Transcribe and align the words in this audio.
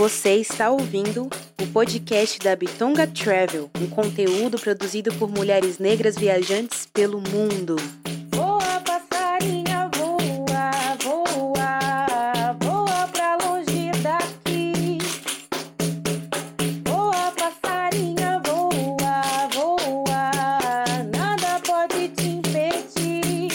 Você 0.00 0.36
está 0.36 0.70
ouvindo 0.70 1.28
o 1.60 1.66
podcast 1.74 2.38
da 2.38 2.56
Bitonga 2.56 3.06
Travel, 3.06 3.70
um 3.78 3.86
conteúdo 3.90 4.58
produzido 4.58 5.12
por 5.16 5.28
mulheres 5.28 5.78
negras 5.78 6.16
viajantes 6.16 6.86
pelo 6.86 7.20
mundo. 7.20 7.76
Voa, 8.34 8.80
passarinha, 8.80 9.90
voa, 9.94 10.96
voa, 11.02 12.56
voa 12.62 13.08
pra 13.08 13.36
longe 13.44 13.90
daqui. 14.02 14.96
Voa, 16.86 17.32
passarinha, 17.32 18.40
voa, 18.46 19.48
voa, 19.52 21.04
nada 21.14 21.60
pode 21.60 22.08
te 22.08 22.26
impedir. 22.26 23.52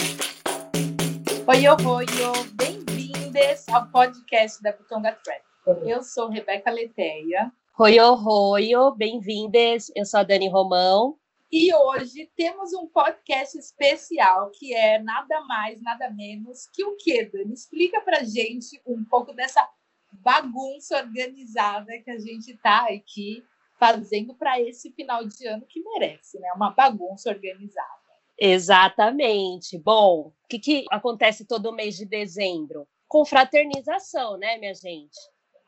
Oi, 1.44 1.68
oi, 1.68 2.06
bem-vindas 2.54 3.68
ao 3.68 3.84
podcast 3.88 4.62
da 4.62 4.70
Bitonga 4.70 5.10
Travel. 5.24 5.45
Eu 5.66 6.00
sou 6.00 6.28
Rebeca 6.28 6.70
Leteia. 6.70 7.52
Oi, 7.76 7.98
oi, 7.98 8.96
bem-vindas. 8.96 9.90
Eu 9.96 10.04
sou 10.04 10.20
a 10.20 10.22
Dani 10.22 10.48
Romão. 10.48 11.18
E 11.50 11.74
hoje 11.74 12.30
temos 12.36 12.72
um 12.72 12.86
podcast 12.86 13.58
especial 13.58 14.52
que 14.52 14.72
é 14.72 15.00
nada 15.00 15.40
mais, 15.40 15.82
nada 15.82 16.08
menos 16.08 16.68
que 16.72 16.84
o 16.84 16.96
quê, 16.96 17.28
Dani? 17.32 17.52
Explica 17.52 18.00
pra 18.00 18.22
gente 18.22 18.80
um 18.86 19.04
pouco 19.04 19.32
dessa 19.32 19.68
bagunça 20.12 20.98
organizada 20.98 21.98
que 21.98 22.12
a 22.12 22.18
gente 22.20 22.52
está 22.52 22.86
aqui 22.86 23.42
fazendo 23.76 24.36
para 24.36 24.60
esse 24.60 24.92
final 24.92 25.24
de 25.24 25.48
ano 25.48 25.66
que 25.66 25.82
merece, 25.82 26.38
né? 26.38 26.48
Uma 26.54 26.70
bagunça 26.70 27.28
organizada. 27.28 28.06
Exatamente. 28.38 29.76
Bom, 29.80 30.28
o 30.28 30.48
que, 30.48 30.60
que 30.60 30.84
acontece 30.92 31.44
todo 31.44 31.74
mês 31.74 31.96
de 31.96 32.06
dezembro? 32.06 32.86
Confraternização, 33.08 34.36
né, 34.36 34.58
minha 34.58 34.74
gente? 34.74 35.18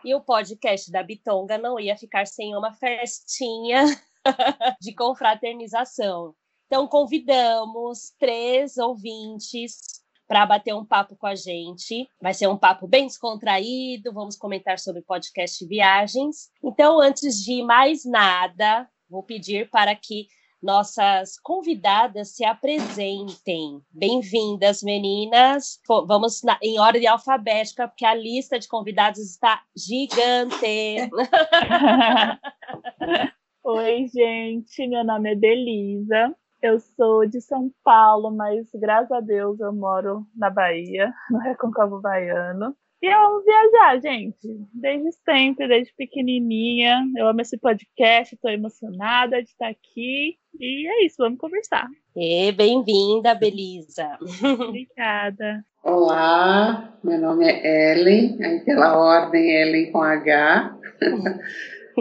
E 0.05 0.15
o 0.15 0.21
podcast 0.21 0.91
da 0.91 1.03
Bitonga 1.03 1.59
não 1.59 1.79
ia 1.79 1.97
ficar 1.97 2.27
sem 2.27 2.55
uma 2.57 2.73
festinha 2.73 3.85
de 4.81 4.95
confraternização. 4.95 6.35
Então, 6.67 6.87
convidamos 6.87 8.13
três 8.19 8.77
ouvintes 8.77 9.99
para 10.29 10.45
bater 10.45 10.75
um 10.75 10.85
papo 10.85 11.17
com 11.17 11.27
a 11.27 11.35
gente. 11.35 12.07
Vai 12.21 12.35
ser 12.35 12.47
um 12.47 12.59
papo 12.59 12.87
bem 12.87 13.07
descontraído, 13.07 14.13
vamos 14.13 14.37
comentar 14.37 14.79
sobre 14.79 15.03
podcast 15.03 15.67
viagens. 15.67 16.51
Então, 16.63 17.01
antes 17.01 17.43
de 17.43 17.63
mais 17.63 18.05
nada, 18.05 18.87
vou 19.09 19.23
pedir 19.23 19.71
para 19.71 19.97
que 19.97 20.27
nossas 20.63 21.39
convidadas 21.41 22.35
se 22.35 22.45
apresentem. 22.45 23.81
Bem-vindas, 23.91 24.83
meninas. 24.83 25.81
Vamos 25.87 26.43
na, 26.43 26.59
em 26.63 26.79
ordem 26.79 27.07
alfabética, 27.07 27.89
porque 27.89 28.05
a 28.05 28.15
lista 28.15 28.59
de 28.59 28.69
convidados 28.69 29.21
está 29.21 29.63
gigante. 29.77 31.11
Oi, 33.65 34.07
gente. 34.09 34.87
Meu 34.89 35.05
nome 35.05 35.33
é 35.33 35.37
Delisa. 35.37 36.35
Eu 36.61 36.81
sou 36.81 37.25
de 37.25 37.41
São 37.41 37.73
Paulo, 37.85 38.33
mas 38.33 38.69
graças 38.75 39.13
a 39.13 39.21
Deus 39.21 39.61
eu 39.61 39.73
moro 39.73 40.27
na 40.35 40.51
Bahia, 40.51 41.15
no 41.31 41.39
Recôncavo 41.39 42.01
Baiano. 42.01 42.77
E 43.01 43.07
eu 43.07 43.17
amo 43.17 43.45
viajar, 43.45 44.01
gente. 44.01 44.39
Desde 44.75 45.13
sempre, 45.25 45.69
desde 45.69 45.95
pequenininha. 45.95 46.99
Eu 47.17 47.29
amo 47.29 47.41
esse 47.41 47.57
podcast, 47.57 48.35
estou 48.35 48.51
emocionada 48.51 49.41
de 49.41 49.49
estar 49.49 49.69
aqui. 49.69 50.37
E 50.59 50.89
é 50.89 51.07
isso, 51.07 51.15
vamos 51.19 51.39
conversar. 51.39 51.87
E 52.17 52.51
bem-vinda, 52.51 53.37
Belisa. 53.37 54.19
Obrigada. 54.43 55.65
Olá, 55.85 56.99
meu 57.05 57.21
nome 57.21 57.47
é 57.47 57.93
Ellen, 57.93 58.37
aí 58.43 58.61
pela 58.65 58.99
ordem 58.99 59.49
Ellen 59.49 59.93
com 59.93 60.03
H. 60.03 60.77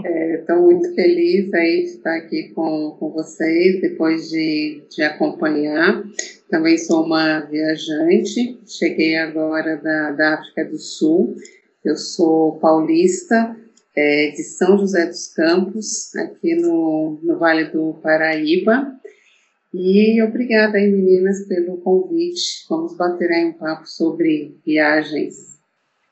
Estou 0.01 0.03
é, 0.57 0.59
muito 0.59 0.95
feliz 0.95 1.53
aí 1.53 1.81
de 1.81 1.89
estar 1.89 2.15
aqui 2.15 2.51
com, 2.55 2.97
com 2.99 3.11
vocês, 3.11 3.81
depois 3.81 4.31
de, 4.31 4.83
de 4.89 5.03
acompanhar. 5.03 6.03
Também 6.49 6.77
sou 6.77 7.03
uma 7.03 7.41
viajante, 7.41 8.57
cheguei 8.65 9.17
agora 9.17 9.75
da, 9.77 10.11
da 10.11 10.33
África 10.35 10.63
do 10.65 10.77
Sul. 10.77 11.35
Eu 11.83 11.97
sou 11.97 12.57
paulista, 12.59 13.55
é, 13.95 14.31
de 14.31 14.43
São 14.43 14.77
José 14.77 15.07
dos 15.07 15.27
Campos, 15.33 16.15
aqui 16.15 16.55
no, 16.55 17.19
no 17.21 17.37
Vale 17.37 17.65
do 17.65 17.99
Paraíba. 18.01 18.93
E 19.73 20.21
obrigada 20.21 20.77
aí, 20.77 20.89
meninas, 20.89 21.45
pelo 21.47 21.77
convite. 21.77 22.65
Vamos 22.69 22.95
bater 22.95 23.29
aí 23.29 23.45
um 23.45 23.53
papo 23.53 23.85
sobre 23.85 24.57
viagens. 24.65 25.59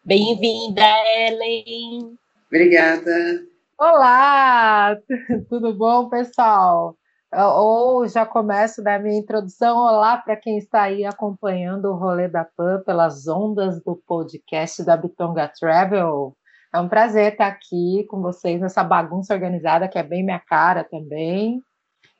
Bem-vinda, 0.04 0.84
Ellen. 1.18 2.18
Obrigada. 2.48 3.46
Olá, 3.78 4.98
tudo 5.50 5.74
bom, 5.74 6.10
pessoal? 6.10 6.98
Ou 7.38 8.08
já 8.08 8.26
começo 8.26 8.82
da 8.82 8.98
minha 8.98 9.20
introdução. 9.20 9.78
Olá 9.78 10.16
para 10.16 10.38
quem 10.38 10.58
está 10.58 10.84
aí 10.84 11.04
acompanhando 11.04 11.92
o 11.92 11.98
rolê 11.98 12.30
da 12.30 12.46
PAN 12.46 12.82
pelas 12.86 13.28
ondas 13.28 13.84
do 13.84 13.98
podcast 14.08 14.82
da 14.86 14.96
Bitonga 14.96 15.52
Travel. 15.60 16.34
É 16.74 16.80
um 16.80 16.88
prazer 16.88 17.34
estar 17.34 17.48
aqui 17.48 18.06
com 18.10 18.22
vocês 18.22 18.62
nessa 18.62 18.86
bagunça 18.86 19.34
organizada 19.34 19.90
que 19.90 19.98
é 19.98 20.04
bem 20.04 20.24
minha 20.24 20.40
cara 20.40 20.86
também. 20.86 21.62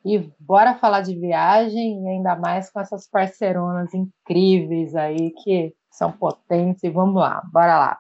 E 0.04 0.20
bora 0.38 0.76
falar 0.76 1.00
de 1.00 1.18
viagem, 1.18 2.04
e 2.04 2.10
ainda 2.10 2.36
mais 2.36 2.70
com 2.70 2.82
essas 2.82 3.10
parceironas 3.10 3.94
incríveis 3.94 4.96
aí 4.96 5.32
que 5.44 5.74
são 5.90 6.12
potentes. 6.12 6.84
E 6.84 6.90
vamos 6.90 7.16
lá, 7.16 7.42
bora 7.54 7.80
lá. 7.80 8.00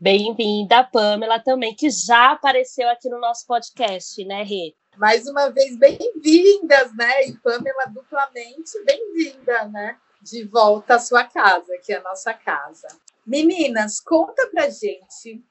Bem-vinda, 0.00 0.82
Pamela, 0.82 1.38
também, 1.38 1.74
que 1.74 1.88
já 1.90 2.32
apareceu 2.32 2.90
aqui 2.90 3.08
no 3.08 3.20
nosso 3.20 3.46
podcast, 3.46 4.22
né, 4.24 4.42
Rê? 4.42 4.74
Mais 4.96 5.26
uma 5.28 5.50
vez, 5.50 5.76
bem-vindas, 5.76 6.96
né? 6.96 7.26
E 7.26 7.34
Pamela, 7.34 7.84
duplamente 7.92 8.82
bem-vinda, 8.86 9.68
né? 9.68 9.98
De 10.22 10.44
volta 10.44 10.94
à 10.94 10.98
sua 10.98 11.24
casa, 11.24 11.76
que 11.84 11.92
é 11.92 11.98
a 11.98 12.02
nossa 12.02 12.32
casa. 12.32 12.88
Meninas, 13.26 14.00
conta 14.00 14.46
pra 14.46 14.70
gente 14.70 15.44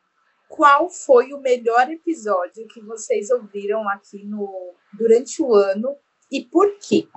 qual 0.49 0.89
foi 0.89 1.31
o 1.31 1.39
melhor 1.39 1.91
episódio 1.91 2.67
que 2.67 2.81
vocês 2.81 3.29
ouviram 3.29 3.87
aqui 3.89 4.25
no 4.25 4.73
durante 4.93 5.41
o 5.43 5.53
ano 5.53 5.95
e 6.31 6.43
por 6.43 6.77
quê? 6.79 7.07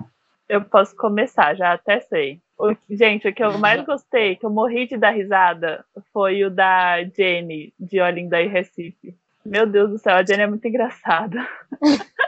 Eu 0.47 0.63
posso 0.63 0.95
começar, 0.95 1.55
já 1.55 1.73
até 1.73 1.99
sei. 2.01 2.39
O, 2.59 2.75
gente, 2.89 3.27
o 3.27 3.33
que 3.33 3.43
eu 3.43 3.57
mais 3.57 3.83
gostei, 3.83 4.35
que 4.35 4.45
eu 4.45 4.51
morri 4.51 4.87
de 4.87 4.97
dar 4.97 5.11
risada, 5.11 5.83
foi 6.13 6.43
o 6.43 6.51
da 6.51 7.03
Jenny, 7.05 7.73
de 7.79 7.99
Olinda 7.99 8.39
e 8.39 8.47
Recife. 8.47 9.15
Meu 9.45 9.65
Deus 9.65 9.89
do 9.89 9.97
céu, 9.97 10.15
a 10.15 10.23
Jenny 10.23 10.43
é 10.43 10.47
muito 10.47 10.67
engraçada. 10.67 11.47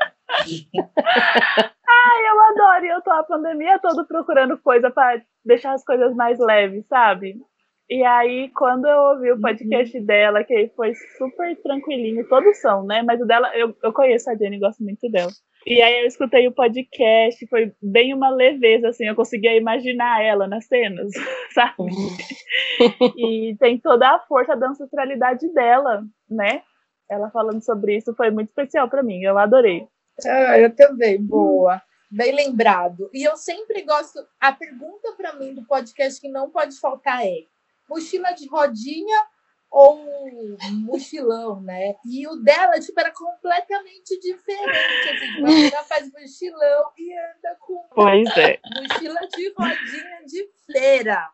Ai, 1.90 2.30
eu 2.30 2.40
adoro. 2.40 2.86
E 2.86 2.90
eu 2.90 3.02
tô 3.02 3.12
a 3.12 3.24
pandemia 3.24 3.80
toda 3.80 4.06
procurando 4.06 4.58
coisa 4.58 4.90
para 4.90 5.22
deixar 5.46 5.74
as 5.74 5.84
coisas 5.84 6.16
mais 6.16 6.40
leves, 6.40 6.86
sabe? 6.88 7.36
E 7.90 8.06
aí, 8.06 8.50
quando 8.56 8.88
eu 8.88 9.00
ouvi 9.02 9.32
o 9.34 9.42
podcast 9.42 9.98
uhum. 9.98 10.06
dela, 10.06 10.46
que 10.46 10.72
foi 10.78 10.94
super 11.18 11.62
tranquilinho, 11.62 12.26
todos 12.30 12.58
são, 12.62 12.86
né? 12.86 13.04
Mas 13.04 13.20
o 13.20 13.26
dela, 13.26 13.52
eu, 13.54 13.76
eu 13.84 13.92
conheço 13.92 14.30
a 14.30 14.36
Jenny, 14.36 14.60
gosto 14.60 14.82
muito 14.82 15.10
dela. 15.12 15.30
E 15.68 15.82
aí 15.82 16.02
eu 16.02 16.08
escutei 16.08 16.48
o 16.48 16.54
podcast, 16.54 17.46
foi 17.48 17.74
bem 17.82 18.14
uma 18.14 18.30
leveza, 18.30 18.88
assim, 18.88 19.06
eu 19.06 19.16
conseguia 19.16 19.58
imaginar 19.58 20.24
ela 20.24 20.48
nas 20.48 20.66
cenas, 20.68 21.12
sabe? 21.54 21.92
e 23.18 23.58
tem 23.60 23.78
toda 23.78 24.08
a 24.08 24.20
força 24.20 24.56
da 24.56 24.70
ancestralidade 24.70 25.54
dela, 25.54 26.02
né? 26.30 26.64
Ela 27.10 27.30
falando 27.30 27.62
sobre 27.62 27.98
isso 27.98 28.16
foi 28.16 28.32
muito 28.32 28.48
especial 28.48 28.90
para 28.90 29.04
mim, 29.04 29.22
eu 29.22 29.38
adorei. 29.38 29.86
Ah, 30.26 30.60
eu 30.60 30.76
também, 30.76 31.22
boa. 31.22 31.82
Bem 32.10 32.34
lembrado. 32.34 33.10
E 33.14 33.24
eu 33.24 33.38
sempre 33.38 33.84
gosto. 33.84 34.20
A 34.40 34.52
pergunta 34.52 35.14
para 35.14 35.34
mim 35.34 35.54
do 35.54 35.66
podcast 35.66 36.20
que 36.20 36.28
não 36.28 36.50
pode 36.50 36.78
faltar 36.80 37.26
é: 37.26 37.46
mochila 37.90 38.32
de 38.34 38.48
rodinha 38.48 39.18
ou 39.72 40.06
mochilão, 40.82 41.62
né? 41.62 41.96
E 42.06 42.28
o 42.28 42.36
dela, 42.36 42.78
tipo, 42.80 43.00
era 43.00 43.12
completamente 43.12 44.20
diferente. 44.20 45.46
Assim, 45.46 45.74
ela 45.74 45.84
faz 45.86 46.12
mochilão 46.12 46.92
e 46.98 47.14
anda 47.14 47.58
com 47.62 47.82
pois 47.96 48.28
é. 48.38 48.60
mochila 48.76 49.20
de 49.34 49.54
rodinha 49.58 50.26
de 50.26 50.50
feira. 50.66 51.30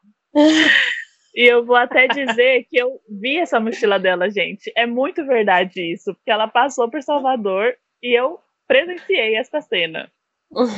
E 1.36 1.52
eu 1.52 1.66
vou 1.66 1.76
até 1.76 2.08
dizer 2.08 2.66
que 2.70 2.78
eu 2.78 3.02
vi 3.10 3.38
essa 3.38 3.60
mochila 3.60 4.00
dela, 4.00 4.30
gente. 4.30 4.72
É 4.76 4.86
muito 4.86 5.26
verdade 5.26 5.94
isso, 5.94 6.14
porque 6.14 6.32
ela 6.32 6.48
passou 6.48 6.90
por 6.90 7.02
Salvador 7.02 7.76
e 8.02 8.18
eu 8.18 8.40
presenciei 8.68 9.36
essa 9.36 9.62
cena. 9.62 10.12
Nossa. 10.52 10.72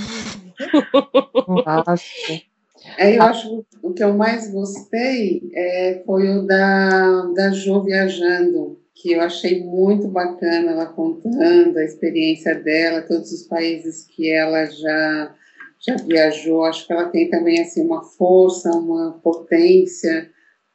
É, 2.98 3.18
eu 3.18 3.22
acho 3.24 3.66
que 3.70 3.78
o 3.84 3.94
que 3.94 4.04
eu 4.04 4.14
mais 4.14 4.52
gostei 4.52 5.50
é, 5.54 6.02
foi 6.06 6.30
o 6.30 6.44
da, 6.44 7.24
da 7.36 7.52
Jo 7.52 7.84
viajando, 7.84 8.80
que 8.96 9.14
eu 9.14 9.22
achei 9.22 9.64
muito 9.64 10.08
bacana 10.08 10.72
ela 10.72 10.86
contando 10.86 11.78
a 11.78 11.84
experiência 11.84 12.56
dela, 12.56 13.02
todos 13.02 13.32
os 13.32 13.44
países 13.48 14.06
que 14.06 14.32
ela 14.32 14.66
já, 14.66 15.36
já 15.80 15.96
viajou. 15.98 16.64
Acho 16.64 16.88
que 16.88 16.94
ela 16.94 17.10
tem 17.10 17.30
também 17.30 17.62
assim, 17.62 17.82
uma 17.82 18.04
força, 18.04 18.70
uma 18.72 19.20
potência 19.24 20.30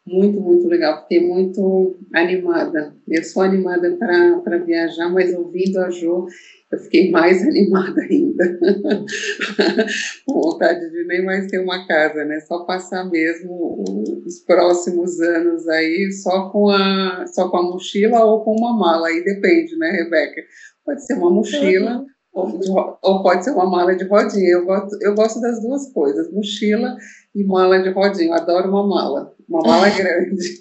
Muito, 0.06 0.38
muito 0.38 0.68
legal. 0.68 1.00
Fiquei 1.02 1.26
muito 1.26 1.96
animada. 2.12 2.94
Eu 3.08 3.24
sou 3.24 3.42
animada 3.42 3.96
para 3.96 4.58
viajar, 4.58 5.08
mas 5.08 5.34
ouvindo 5.34 5.78
a 5.78 5.88
Jo, 5.88 6.26
eu 6.74 6.78
fiquei 6.80 7.10
mais 7.10 7.42
animada 7.46 8.00
ainda. 8.02 8.58
Com 10.26 10.40
vontade 10.40 10.90
de 10.90 11.04
nem 11.06 11.24
mais 11.24 11.46
ter 11.46 11.58
uma 11.58 11.86
casa, 11.86 12.24
né? 12.24 12.40
Só 12.40 12.64
passar 12.64 13.04
mesmo 13.10 13.84
os 14.26 14.40
próximos 14.40 15.20
anos 15.20 15.66
aí 15.68 16.10
só 16.12 16.50
com 16.50 16.68
a, 16.68 17.24
só 17.28 17.48
com 17.48 17.56
a 17.56 17.62
mochila 17.62 18.24
ou 18.24 18.44
com 18.44 18.56
uma 18.56 18.76
mala. 18.76 19.08
Aí 19.08 19.22
depende, 19.24 19.76
né, 19.76 19.90
Rebeca? 19.90 20.42
Pode 20.84 21.06
ser 21.06 21.14
uma 21.14 21.30
mochila. 21.30 22.04
Ou, 22.32 22.58
de, 22.58 22.68
ou, 22.68 23.22
pode 23.22 23.44
ser 23.44 23.52
uma 23.52 23.64
mala 23.64 23.94
de 23.94 24.04
rodinha. 24.04 24.50
Eu 24.50 24.66
gosto, 24.66 24.98
eu 25.00 25.14
gosto 25.14 25.40
das 25.40 25.62
duas 25.62 25.92
coisas, 25.92 26.32
mochila 26.32 26.96
e 27.32 27.44
mala 27.44 27.80
de 27.80 27.90
rodinha. 27.90 28.30
Eu 28.30 28.34
adoro 28.34 28.68
uma 28.68 28.86
mala, 28.86 29.34
uma 29.48 29.60
mala 29.62 29.88
grande. 29.96 30.60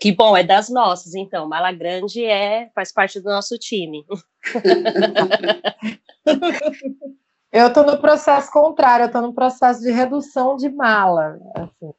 Que 0.00 0.12
bom, 0.12 0.36
é 0.36 0.42
das 0.42 0.68
nossas, 0.68 1.14
então. 1.14 1.48
Mala 1.48 1.72
grande 1.72 2.24
é 2.24 2.70
faz 2.74 2.92
parte 2.92 3.20
do 3.20 3.28
nosso 3.28 3.58
time. 3.58 4.04
eu 7.52 7.68
estou 7.68 7.84
no 7.84 7.98
processo 7.98 8.50
contrário, 8.50 9.04
eu 9.04 9.08
estou 9.08 9.22
no 9.22 9.34
processo 9.34 9.80
de 9.80 9.90
redução 9.90 10.56
de 10.56 10.68
mala. 10.68 11.38
Assim, 11.54 11.92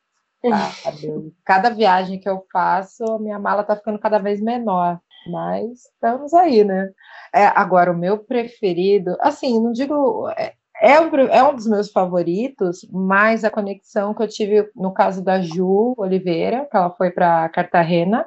Cada 1.43 1.69
viagem 1.69 2.19
que 2.19 2.29
eu 2.29 2.45
faço, 2.51 3.03
minha 3.19 3.39
mala 3.39 3.61
está 3.61 3.75
ficando 3.75 3.99
cada 3.99 4.19
vez 4.19 4.41
menor. 4.41 4.99
Mas 5.29 5.85
estamos 5.85 6.33
aí, 6.33 6.63
né? 6.63 6.89
É, 7.33 7.47
agora, 7.47 7.91
o 7.91 7.97
meu 7.97 8.19
preferido, 8.19 9.17
assim, 9.19 9.61
não 9.61 9.71
digo. 9.71 10.29
É, 10.37 10.53
é 10.81 10.99
um, 10.99 11.15
é 11.15 11.43
um 11.43 11.55
dos 11.55 11.67
meus 11.67 11.91
favoritos, 11.91 12.87
mas 12.91 13.43
a 13.43 13.49
conexão 13.49 14.13
que 14.13 14.23
eu 14.23 14.27
tive 14.27 14.69
no 14.75 14.93
caso 14.93 15.23
da 15.23 15.41
Ju 15.41 15.95
Oliveira, 15.97 16.67
que 16.69 16.77
ela 16.77 16.91
foi 16.91 17.11
para 17.11 17.49
Cartagena, 17.49 18.25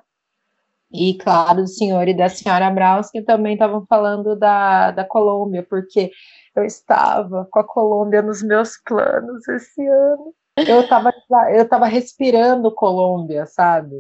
e 0.93 1.15
claro, 1.15 1.63
do 1.63 1.69
senhor 1.69 2.09
e 2.09 2.15
da 2.15 2.29
senhora 2.29 2.69
Braus, 2.71 3.11
que 3.11 3.23
também 3.23 3.53
estavam 3.53 3.87
falando 3.87 4.35
da, 4.37 4.91
da 4.91 5.05
Colômbia, 5.05 5.63
porque 5.63 6.11
eu 6.55 6.65
estava 6.65 7.47
com 7.51 7.61
a 7.61 7.65
Colômbia 7.65 8.23
nos 8.23 8.43
meus 8.43 8.77
planos 8.85 9.47
esse 9.49 9.87
ano. 9.87 10.35
Eu 10.57 10.81
estava 10.83 11.13
eu 11.55 11.69
tava 11.69 11.87
respirando 11.87 12.75
Colômbia, 12.75 13.47
sabe? 13.47 13.97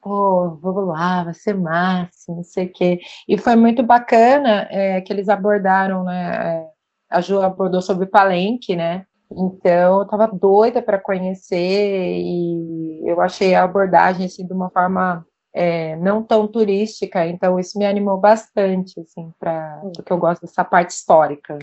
Pô, 0.00 0.50
vamos 0.62 0.86
lá, 0.88 1.24
vai 1.24 1.34
ser 1.34 1.54
massa, 1.54 2.32
não 2.32 2.44
sei 2.44 2.66
o 2.66 2.72
quê. 2.72 3.00
E 3.26 3.38
foi 3.38 3.56
muito 3.56 3.82
bacana 3.82 4.68
é, 4.70 5.00
que 5.00 5.12
eles 5.12 5.28
abordaram, 5.28 6.04
né? 6.04 6.62
É, 6.62 6.75
a 7.08 7.20
Ju 7.20 7.40
abordou 7.40 7.80
sobre 7.80 8.06
Palenque, 8.06 8.76
né? 8.76 9.06
Então, 9.30 10.00
eu 10.00 10.06
tava 10.06 10.28
doida 10.28 10.80
para 10.80 11.00
conhecer 11.00 12.20
e 12.20 13.02
eu 13.04 13.20
achei 13.20 13.54
a 13.54 13.64
abordagem 13.64 14.26
assim 14.26 14.46
de 14.46 14.52
uma 14.52 14.70
forma 14.70 15.26
é, 15.52 15.96
não 15.96 16.22
tão 16.22 16.46
turística, 16.46 17.26
então 17.26 17.58
isso 17.58 17.78
me 17.78 17.86
animou 17.86 18.18
bastante, 18.18 19.00
assim, 19.00 19.32
para 19.38 19.80
porque 19.94 20.12
eu 20.12 20.18
gosto 20.18 20.42
dessa 20.42 20.64
parte 20.64 20.90
histórica. 20.90 21.58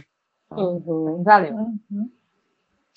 Uhum. 0.51 1.23
Valeu. 1.23 1.53
Uhum. 1.53 2.09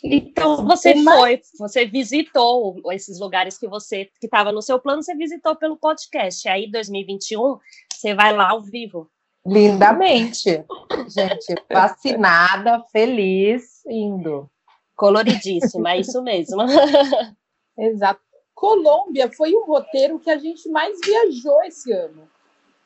Então 0.02 0.64
você 0.66 0.94
foi, 1.02 1.40
você 1.58 1.86
visitou 1.86 2.80
esses 2.92 3.20
lugares 3.20 3.58
que 3.58 3.68
você 3.68 4.06
que 4.20 4.26
estava 4.26 4.52
no 4.52 4.62
seu 4.62 4.78
plano, 4.78 5.02
você 5.02 5.14
visitou 5.14 5.54
pelo 5.56 5.76
podcast. 5.76 6.48
Aí 6.48 6.70
2021 6.70 7.58
você 7.92 8.14
vai 8.14 8.34
lá 8.34 8.50
ao 8.50 8.62
vivo. 8.62 9.10
Lindamente. 9.46 10.64
Gente, 11.08 11.54
vacinada, 11.72 12.84
feliz, 12.90 13.84
indo. 13.86 14.50
Coloridíssima, 14.96 15.92
é 15.92 16.00
isso 16.00 16.22
mesmo. 16.22 16.62
Exato. 17.78 18.20
Colômbia 18.54 19.30
foi 19.32 19.52
o 19.54 19.64
roteiro 19.64 20.18
que 20.18 20.30
a 20.30 20.38
gente 20.38 20.68
mais 20.70 20.98
viajou 21.04 21.62
esse 21.62 21.92
ano. 21.92 22.28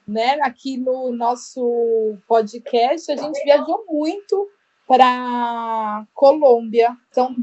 Né? 0.06 0.38
Aqui 0.42 0.76
no 0.76 1.12
nosso 1.12 2.16
podcast, 2.26 3.10
a 3.12 3.16
gente 3.16 3.42
viajou 3.44 3.84
muito 3.88 4.48
para 4.86 6.04
Colômbia. 6.12 6.96
São 7.12 7.34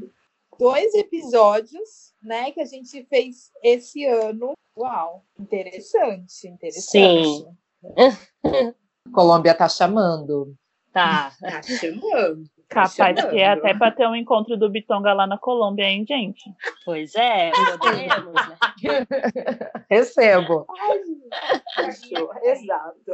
dois 0.60 0.94
episódios, 0.96 2.14
né, 2.22 2.52
que 2.52 2.60
a 2.60 2.66
gente 2.66 3.06
fez 3.06 3.52
esse 3.64 4.06
ano. 4.06 4.54
Uau, 4.78 5.24
interessante, 5.40 6.48
interessante. 6.48 7.46
Sim. 7.46 7.46
Colômbia 9.13 9.54
tá 9.54 9.68
chamando. 9.68 10.56
Tá. 10.92 11.31
Tá 11.39 11.62
chamando. 11.62 12.44
Tá 12.69 12.83
Capaz 12.83 13.24
que 13.30 13.39
é 13.39 13.50
até 13.50 13.74
para 13.74 13.92
ter 13.92 14.06
um 14.07 14.15
encontro 14.15 14.57
do 14.57 14.69
Bitonga 14.69 15.13
lá 15.13 15.25
na 15.25 15.38
Colômbia, 15.38 15.86
hein, 15.86 16.06
gente? 16.06 16.44
Pois 16.83 17.15
é, 17.15 17.51
podemos, 17.80 18.33
né? 18.33 18.57
Recebo. 19.89 20.68
Exato. 22.44 23.13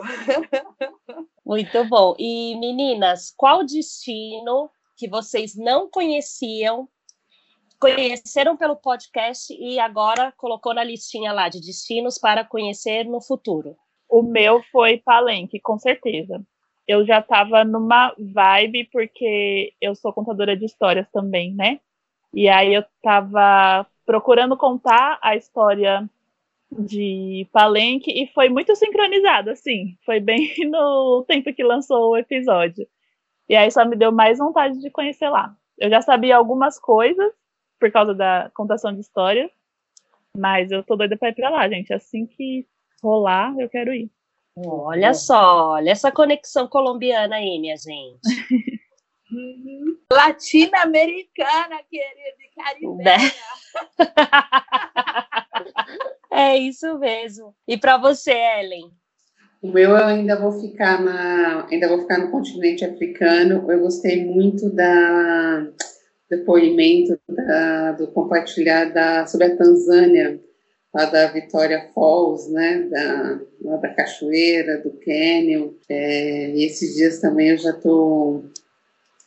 Muito 1.45 1.85
bom. 1.85 2.15
E 2.17 2.55
meninas, 2.59 3.31
qual 3.37 3.63
destino 3.63 4.71
que 4.97 5.07
vocês 5.07 5.55
não 5.55 5.87
conheciam, 5.87 6.89
conheceram 7.79 8.57
pelo 8.57 8.75
podcast 8.75 9.53
e 9.53 9.79
agora 9.79 10.33
colocou 10.35 10.73
na 10.73 10.83
listinha 10.83 11.31
lá 11.31 11.47
de 11.47 11.61
destinos 11.61 12.17
para 12.17 12.43
conhecer 12.43 13.03
no 13.03 13.21
futuro? 13.21 13.77
O 14.13 14.21
meu 14.21 14.62
foi 14.71 14.98
Palenque, 14.98 15.60
com 15.60 15.80
certeza 15.80 16.44
eu 16.88 17.06
já 17.06 17.19
estava 17.19 17.63
numa 17.63 18.13
vibe, 18.18 18.89
porque 18.92 19.74
eu 19.80 19.95
sou 19.95 20.12
contadora 20.12 20.56
de 20.56 20.65
histórias 20.65 21.07
também, 21.12 21.54
né? 21.54 21.80
E 22.33 22.50
aí 22.50 22.74
eu 22.74 22.81
estava 22.81 23.86
procurando 24.06 24.57
contar 24.57 25.18
a 25.21 25.36
história 25.36 26.10
de 26.71 27.48
Palenque 27.51 28.12
e 28.12 28.27
foi 28.33 28.50
muito 28.50 28.75
sincronizado, 28.75 29.51
assim. 29.51 29.98
Foi 30.06 30.19
bem 30.19 30.51
no 30.69 31.24
tempo 31.27 31.54
que 31.54 31.63
lançou 31.63 32.12
o 32.12 32.18
episódio. 32.18 32.88
E 33.48 33.56
aí 33.56 33.69
só 33.71 33.86
me 33.86 33.95
deu 33.95 34.12
mais 34.12 34.39
vontade 34.39 34.80
de 34.80 34.89
conhecer 34.89 35.30
lá. 35.30 35.56
Eu 35.77 35.89
já 35.89 36.01
sabia 36.01 36.36
algumas 36.38 36.80
coisas 36.80 37.31
por 37.80 37.92
causa 37.92 38.13
da 38.13 38.51
contação 38.54 38.94
de 38.94 39.01
histórias, 39.01 39.51
mas 40.38 40.71
eu 40.71 40.83
tô 40.83 40.95
doida 40.95 41.18
para 41.18 41.30
ir 41.30 41.36
para 41.36 41.50
lá, 41.50 41.69
gente. 41.69 41.94
Assim 41.94 42.25
que 42.25 42.65
rolar, 43.03 43.53
eu 43.59 43.69
quero 43.69 43.94
ir. 43.94 44.09
Olha 44.55 45.13
só, 45.13 45.71
olha 45.71 45.91
essa 45.91 46.11
conexão 46.11 46.67
colombiana 46.67 47.35
aí, 47.35 47.59
minha 47.59 47.75
gente. 47.75 48.19
Uhum. 49.31 49.97
Latino-americana, 50.13 51.81
querida, 51.89 52.44
caribenha. 52.55 53.33
é 56.31 56.57
isso 56.57 56.97
mesmo. 57.00 57.55
E 57.67 57.77
para 57.77 57.98
você, 57.98 58.31
Ellen? 58.31 58.91
O 59.62 59.69
meu 59.69 59.91
eu 59.91 60.05
ainda 60.05 60.39
vou 60.39 60.51
ficar 60.51 61.01
na, 61.01 61.67
ainda 61.72 61.88
vou 61.88 62.01
ficar 62.01 62.19
no 62.19 62.29
continente 62.29 62.86
africano. 62.86 63.72
Eu 63.72 63.79
gostei 63.79 64.24
muito 64.24 64.69
da 64.69 65.67
depoimento 66.29 67.19
da, 67.29 67.93
do 67.93 68.12
compartilhar 68.12 68.86
da, 68.86 69.25
sobre 69.25 69.48
a 69.48 69.57
Tanzânia 69.57 70.39
lá 70.93 71.05
da 71.05 71.27
Vitória 71.27 71.89
Falls, 71.93 72.51
né, 72.51 72.88
da, 72.89 73.41
lá 73.62 73.77
da 73.77 73.89
cachoeira, 73.89 74.81
do 74.81 74.91
Canyon, 74.91 75.71
é, 75.89 76.55
e 76.55 76.65
esses 76.65 76.95
dias 76.95 77.19
também 77.19 77.50
eu 77.50 77.57
já 77.57 77.71
estou 77.71 78.45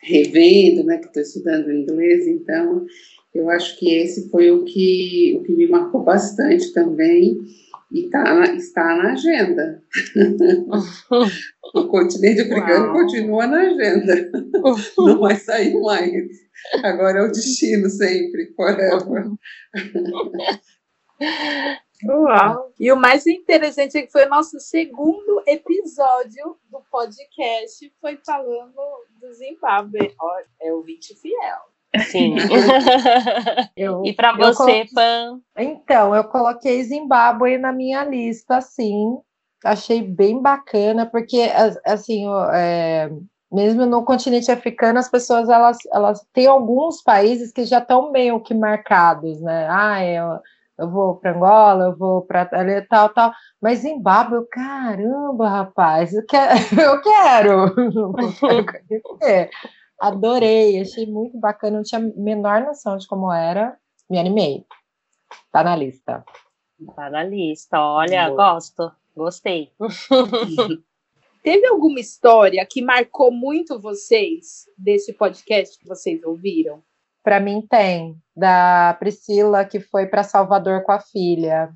revendo, 0.01 0.85
né, 0.85 0.99
que 0.99 1.07
estou 1.07 1.23
estudando 1.23 1.73
inglês, 1.73 2.27
então 2.29 2.87
eu 3.35 3.51
acho 3.51 3.79
que 3.79 3.93
esse 3.93 4.31
foi 4.31 4.51
o 4.51 4.65
que, 4.65 5.37
o 5.39 5.43
que 5.43 5.53
me 5.53 5.67
marcou 5.67 6.03
bastante 6.03 6.73
também, 6.73 7.37
e 7.93 8.09
tá, 8.11 8.55
está 8.55 8.97
na 8.97 9.13
agenda. 9.13 9.83
o 11.75 11.87
continente 11.87 12.41
africano 12.41 12.93
continua 12.93 13.47
na 13.47 13.61
agenda, 13.61 14.31
não 14.99 15.21
vai 15.21 15.37
sair 15.37 15.75
mais. 15.81 16.47
Agora 16.83 17.21
é 17.21 17.23
o 17.23 17.31
destino 17.31 17.89
sempre, 17.89 18.53
forever. 18.57 19.31
Uau! 22.05 22.73
E 22.79 22.93
o 22.93 22.97
mais 22.97 23.27
interessante 23.27 23.97
é 23.97 24.03
que 24.03 24.13
foi 24.13 24.27
o 24.27 24.29
nosso 24.29 24.61
segundo 24.61 25.43
episódio 25.47 26.57
do 26.71 26.83
podcast, 26.91 27.93
foi 28.01 28.19
falando 28.25 28.75
do 29.21 29.33
Zimbábue. 29.33 30.15
É 30.61 30.73
o 30.73 30.83
20 30.83 31.15
fiel. 31.15 31.59
Sim. 32.11 32.37
eu, 33.77 34.03
e 34.05 34.13
para 34.13 34.37
você, 34.37 34.57
coloquei... 34.57 34.87
Pan? 34.95 35.41
Então, 35.57 36.15
eu 36.15 36.25
coloquei 36.25 36.83
Zimbábue 36.83 37.57
na 37.57 37.73
minha 37.73 38.05
lista, 38.05 38.61
sim. 38.61 39.19
Achei 39.65 40.03
bem 40.03 40.41
bacana, 40.41 41.07
porque, 41.07 41.51
assim, 41.85 42.27
é, 42.53 43.11
mesmo 43.51 43.87
no 43.87 44.05
continente 44.05 44.51
africano, 44.53 44.99
as 44.99 45.09
pessoas, 45.09 45.49
elas, 45.49 45.79
elas 45.91 46.27
têm 46.33 46.47
alguns 46.47 47.03
países 47.03 47.51
que 47.51 47.65
já 47.65 47.79
estão 47.79 48.13
meio 48.13 48.39
que 48.41 48.53
marcados, 48.53 49.41
né? 49.41 49.67
Ah, 49.71 50.03
é 50.03 50.21
eu 50.79 50.91
vou 50.91 51.17
para 51.17 51.35
Angola, 51.35 51.85
eu 51.85 51.97
vou 51.97 52.23
para 52.23 52.49
ali, 52.53 52.83
tal, 52.83 53.09
tal. 53.09 53.33
Mas 53.61 53.81
Zimbábue, 53.81 54.37
eu, 54.37 54.47
caramba, 54.47 55.49
rapaz, 55.49 56.13
eu 56.13 56.25
quero. 56.27 56.57
Eu 56.81 57.03
quero. 57.03 57.75
Adorei, 59.99 60.81
achei 60.81 61.07
muito 61.07 61.39
bacana, 61.39 61.79
não 61.79 61.83
tinha 61.83 62.01
a 62.01 62.05
menor 62.21 62.61
noção 62.61 62.99
de 62.99 63.07
como 63.07 63.33
era, 63.33 63.79
me 64.11 64.19
animei. 64.19 64.67
Tá 65.51 65.65
na 65.65 65.75
lista. 65.75 66.23
Tá 66.95 67.09
na 67.09 67.25
lista. 67.25 67.81
Olha, 67.81 68.29
Boa. 68.29 68.53
gosto. 68.53 68.93
Gostei. 69.17 69.73
Teve 71.43 71.67
alguma 71.69 71.99
história 71.99 72.67
que 72.69 72.83
marcou 72.83 73.31
muito 73.31 73.81
vocês 73.81 74.67
desse 74.77 75.15
podcast 75.15 75.79
que 75.79 75.87
vocês 75.87 76.23
ouviram? 76.23 76.83
Para 77.27 77.41
mim 77.41 77.61
tem 77.69 78.17
da 78.37 78.95
Priscila 79.01 79.65
que 79.65 79.81
foi 79.81 80.07
para 80.07 80.23
Salvador 80.23 80.85
com 80.85 80.93
a 80.93 81.01
filha. 81.01 81.71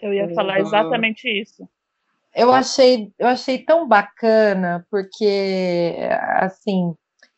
Eu 0.00 0.14
ia 0.14 0.34
falar 0.34 0.54
Uhum. 0.54 0.62
exatamente 0.66 1.28
isso. 1.28 1.68
Eu 2.34 2.50
achei, 2.50 3.12
eu 3.18 3.28
achei 3.28 3.58
tão 3.58 3.86
bacana 3.86 4.86
porque 4.90 5.98
assim, 6.36 6.94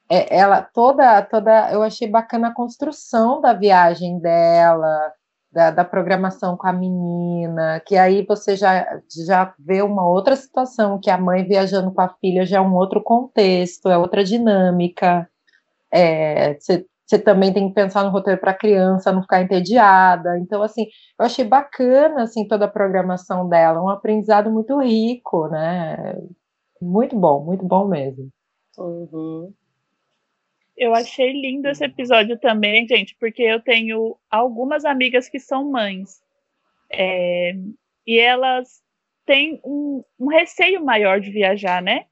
é- 0.08 0.38
ela 0.38 0.62
toda 0.62 1.20
toda 1.22 1.72
eu 1.72 1.82
achei 1.82 2.06
bacana 2.08 2.46
a 2.48 2.54
construção 2.54 3.40
da 3.40 3.52
viagem 3.52 4.20
dela, 4.20 5.12
da, 5.50 5.72
da 5.72 5.84
programação 5.84 6.56
com 6.56 6.68
a 6.68 6.72
menina, 6.72 7.82
que 7.84 7.96
aí 7.96 8.24
você 8.24 8.54
já 8.54 8.86
já 9.26 9.52
vê 9.58 9.82
uma 9.82 10.08
outra 10.08 10.36
situação, 10.36 11.00
que 11.00 11.10
a 11.10 11.18
mãe 11.18 11.42
viajando 11.44 11.90
com 11.92 12.02
a 12.02 12.08
filha 12.20 12.46
já 12.46 12.58
é 12.58 12.60
um 12.60 12.76
outro 12.76 13.02
contexto, 13.02 13.88
é 13.88 13.98
outra 13.98 14.22
dinâmica. 14.22 15.28
É, 15.90 16.54
você 16.54 16.86
você 17.08 17.18
também 17.18 17.52
tem 17.54 17.68
que 17.68 17.74
pensar 17.74 18.04
no 18.04 18.10
roteiro 18.10 18.38
para 18.38 18.50
a 18.50 18.58
criança 18.58 19.10
não 19.10 19.22
ficar 19.22 19.40
entediada. 19.40 20.38
Então, 20.38 20.62
assim, 20.62 20.86
eu 21.18 21.24
achei 21.24 21.44
bacana 21.44 22.22
assim 22.22 22.46
toda 22.46 22.66
a 22.66 22.70
programação 22.70 23.48
dela, 23.48 23.82
um 23.82 23.88
aprendizado 23.88 24.50
muito 24.50 24.78
rico, 24.78 25.48
né? 25.48 25.96
Muito 26.82 27.16
bom, 27.16 27.42
muito 27.42 27.64
bom 27.64 27.88
mesmo. 27.88 28.28
Uhum. 28.76 29.52
Eu 30.76 30.94
achei 30.94 31.32
lindo 31.32 31.66
esse 31.68 31.84
episódio 31.84 32.38
também, 32.38 32.86
gente, 32.86 33.16
porque 33.18 33.42
eu 33.42 33.60
tenho 33.60 34.16
algumas 34.30 34.84
amigas 34.84 35.28
que 35.28 35.40
são 35.40 35.70
mães. 35.70 36.22
É, 36.92 37.54
e 38.06 38.18
elas 38.18 38.82
têm 39.24 39.60
um, 39.64 40.04
um 40.20 40.28
receio 40.28 40.84
maior 40.84 41.20
de 41.20 41.30
viajar, 41.30 41.82
né? 41.82 42.04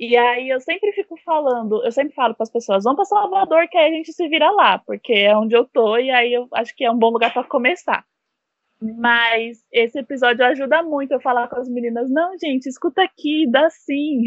E 0.00 0.16
aí 0.16 0.48
eu 0.48 0.58
sempre 0.60 0.90
fico 0.92 1.14
falando, 1.18 1.84
eu 1.84 1.92
sempre 1.92 2.14
falo 2.14 2.34
para 2.34 2.44
as 2.44 2.50
pessoas, 2.50 2.84
vão 2.84 2.96
para 2.96 3.04
Salvador 3.04 3.68
que 3.68 3.76
aí 3.76 3.92
a 3.92 3.94
gente 3.94 4.14
se 4.14 4.26
vira 4.28 4.50
lá, 4.50 4.78
porque 4.78 5.12
é 5.12 5.36
onde 5.36 5.54
eu 5.54 5.66
tô 5.66 5.98
e 5.98 6.10
aí 6.10 6.32
eu 6.32 6.48
acho 6.54 6.74
que 6.74 6.84
é 6.84 6.90
um 6.90 6.98
bom 6.98 7.10
lugar 7.10 7.30
para 7.34 7.44
começar. 7.44 8.02
Mas 8.80 9.62
esse 9.70 9.98
episódio 9.98 10.42
ajuda 10.46 10.82
muito 10.82 11.12
eu 11.12 11.20
falar 11.20 11.48
com 11.48 11.56
as 11.56 11.68
meninas, 11.68 12.10
não, 12.10 12.32
gente, 12.38 12.66
escuta 12.66 13.02
aqui, 13.02 13.46
dá 13.50 13.68
sim. 13.68 14.24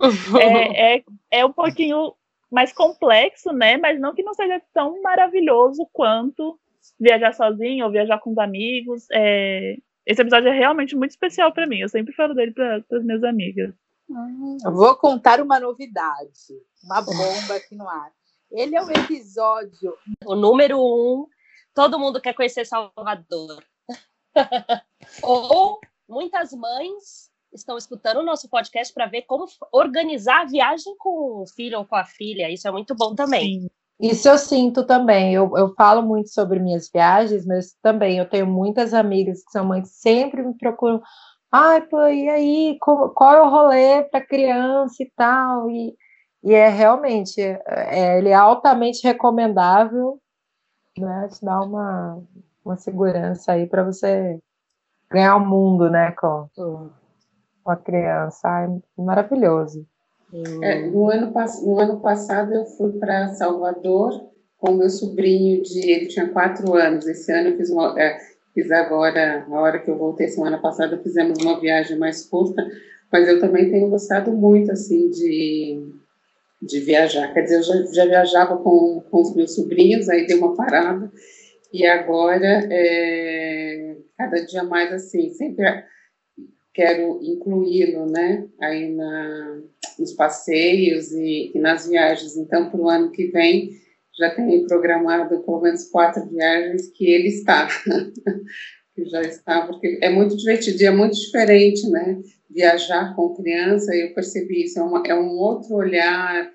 É, 0.40 0.96
é, 0.96 1.04
é 1.30 1.44
um 1.44 1.52
pouquinho 1.52 2.14
mais 2.50 2.72
complexo, 2.72 3.52
né? 3.52 3.76
Mas 3.76 4.00
não 4.00 4.14
que 4.14 4.22
não 4.22 4.32
seja 4.32 4.60
tão 4.72 5.02
maravilhoso 5.02 5.86
quanto 5.92 6.58
viajar 6.98 7.34
sozinho 7.34 7.84
ou 7.84 7.92
viajar 7.92 8.18
com 8.20 8.30
os 8.30 8.38
amigos. 8.38 9.06
É, 9.12 9.76
Esse 10.06 10.22
episódio 10.22 10.48
é 10.48 10.58
realmente 10.58 10.96
muito 10.96 11.10
especial 11.10 11.52
para 11.52 11.66
mim. 11.66 11.80
Eu 11.80 11.88
sempre 11.90 12.14
falo 12.14 12.32
dele 12.34 12.52
para 12.52 12.82
as 12.92 13.04
minhas 13.04 13.22
amigas. 13.22 13.74
Eu 14.64 14.72
vou 14.72 14.96
contar 14.96 15.40
uma 15.40 15.60
novidade, 15.60 16.60
uma 16.84 17.00
bomba 17.00 17.56
aqui 17.56 17.74
no 17.74 17.88
ar. 17.88 18.10
Ele 18.50 18.74
é 18.74 18.82
o 18.82 18.90
episódio. 18.90 19.94
O 20.24 20.34
número 20.34 20.78
um, 20.78 21.26
todo 21.74 21.98
mundo 21.98 22.20
quer 22.20 22.34
conhecer 22.34 22.66
Salvador. 22.66 23.64
Ou 25.22 25.78
muitas 26.08 26.52
mães 26.52 27.30
estão 27.52 27.76
escutando 27.76 28.18
o 28.18 28.24
nosso 28.24 28.48
podcast 28.48 28.92
para 28.92 29.06
ver 29.06 29.22
como 29.22 29.46
organizar 29.72 30.42
a 30.42 30.46
viagem 30.46 30.96
com 30.98 31.42
o 31.42 31.46
filho 31.46 31.78
ou 31.78 31.84
com 31.84 31.96
a 31.96 32.04
filha. 32.04 32.50
Isso 32.50 32.66
é 32.68 32.70
muito 32.70 32.94
bom 32.94 33.14
também. 33.14 33.60
Sim. 33.60 33.70
Isso 34.00 34.28
eu 34.28 34.38
sinto 34.38 34.84
também. 34.84 35.34
Eu, 35.34 35.50
eu 35.56 35.74
falo 35.74 36.02
muito 36.02 36.30
sobre 36.30 36.58
minhas 36.58 36.88
viagens, 36.92 37.44
mas 37.44 37.76
também 37.82 38.18
eu 38.18 38.28
tenho 38.28 38.46
muitas 38.46 38.94
amigas 38.94 39.44
que 39.44 39.50
são 39.50 39.64
mães 39.64 39.90
que 39.90 39.96
sempre 39.96 40.42
me 40.42 40.56
procuram. 40.56 41.02
Ai, 41.52 41.80
pô, 41.82 42.06
e 42.06 42.28
aí? 42.28 42.78
Qual 42.80 43.34
é 43.34 43.42
o 43.42 43.50
rolê 43.50 44.04
para 44.04 44.24
criança 44.24 45.02
e 45.02 45.10
tal? 45.16 45.68
E, 45.70 45.96
e 46.44 46.54
é 46.54 46.68
realmente, 46.68 47.40
é, 47.40 48.18
ele 48.18 48.28
é 48.28 48.34
altamente 48.34 49.06
recomendável, 49.06 50.20
né? 50.96 51.28
Te 51.28 51.44
dá 51.44 51.60
uma, 51.60 52.22
uma 52.64 52.76
segurança 52.76 53.52
aí 53.52 53.66
para 53.66 53.82
você 53.82 54.38
ganhar 55.10 55.36
o 55.36 55.46
mundo, 55.46 55.90
né? 55.90 56.12
Com, 56.12 56.48
com 57.64 57.70
a 57.70 57.76
criança. 57.76 58.48
Ai, 58.48 58.68
maravilhoso. 58.96 59.84
É, 60.62 60.86
no, 60.86 61.10
ano, 61.10 61.32
no 61.64 61.80
ano 61.80 62.00
passado 62.00 62.54
eu 62.54 62.64
fui 62.64 62.92
para 62.92 63.34
Salvador 63.34 64.30
com 64.56 64.72
meu 64.72 64.88
sobrinho 64.88 65.62
de 65.62 65.90
ele 65.90 66.06
tinha 66.06 66.28
quatro 66.28 66.74
anos. 66.74 67.06
Esse 67.06 67.32
ano 67.32 67.48
eu 67.48 67.56
fiz 67.56 67.70
uma, 67.70 68.00
é, 68.00 68.16
fiz 68.54 68.70
agora, 68.70 69.46
na 69.48 69.60
hora 69.60 69.78
que 69.78 69.90
eu 69.90 69.98
voltei 69.98 70.28
semana 70.28 70.58
passada, 70.58 71.00
fizemos 71.02 71.42
uma 71.42 71.60
viagem 71.60 71.98
mais 71.98 72.24
curta, 72.24 72.66
mas 73.12 73.28
eu 73.28 73.40
também 73.40 73.70
tenho 73.70 73.88
gostado 73.88 74.32
muito 74.32 74.70
assim 74.72 75.10
de, 75.10 75.92
de 76.62 76.80
viajar. 76.80 77.32
Quer 77.32 77.42
dizer, 77.42 77.56
eu 77.56 77.62
já, 77.62 77.92
já 77.92 78.04
viajava 78.06 78.56
com, 78.58 79.02
com 79.10 79.20
os 79.20 79.34
meus 79.34 79.54
sobrinhos, 79.54 80.08
aí 80.08 80.26
dei 80.26 80.36
uma 80.36 80.54
parada 80.54 81.10
e 81.72 81.86
agora 81.86 82.68
é, 82.70 83.96
cada 84.18 84.44
dia 84.44 84.64
mais 84.64 84.92
assim, 84.92 85.30
sempre 85.30 85.84
quero 86.74 87.20
incluí-lo, 87.22 88.06
né, 88.06 88.46
aí 88.60 88.94
na, 88.94 89.60
nos 89.98 90.12
passeios 90.12 91.12
e, 91.12 91.52
e 91.54 91.58
nas 91.58 91.88
viagens. 91.88 92.36
Então, 92.36 92.70
para 92.70 92.80
o 92.80 92.88
ano 92.88 93.10
que 93.10 93.26
vem, 93.26 93.70
já 94.20 94.30
tenho 94.34 94.66
programado 94.66 95.40
pelo 95.40 95.60
menos 95.60 95.88
quatro 95.88 96.28
viagens 96.28 96.88
que 96.88 97.10
ele 97.10 97.28
está, 97.28 97.66
que 98.94 99.04
já 99.06 99.22
está, 99.22 99.66
porque 99.66 99.98
é 100.02 100.10
muito 100.10 100.36
divertido 100.36 100.82
e 100.82 100.86
é 100.86 100.90
muito 100.90 101.18
diferente, 101.18 101.88
né, 101.88 102.20
viajar 102.48 103.16
com 103.16 103.34
criança, 103.34 103.94
eu 103.96 104.14
percebi 104.14 104.64
isso, 104.64 104.78
é, 104.78 104.82
uma, 104.82 105.02
é 105.06 105.14
um 105.14 105.30
outro 105.38 105.74
olhar 105.74 106.50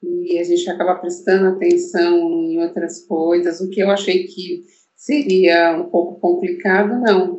e 0.00 0.38
a 0.38 0.44
gente 0.44 0.70
acaba 0.70 0.94
prestando 0.94 1.48
atenção 1.48 2.16
em 2.44 2.62
outras 2.62 3.04
coisas, 3.04 3.60
o 3.60 3.68
que 3.68 3.80
eu 3.80 3.90
achei 3.90 4.24
que 4.24 4.62
seria 4.94 5.76
um 5.76 5.90
pouco 5.90 6.20
complicado, 6.20 7.00
não, 7.00 7.38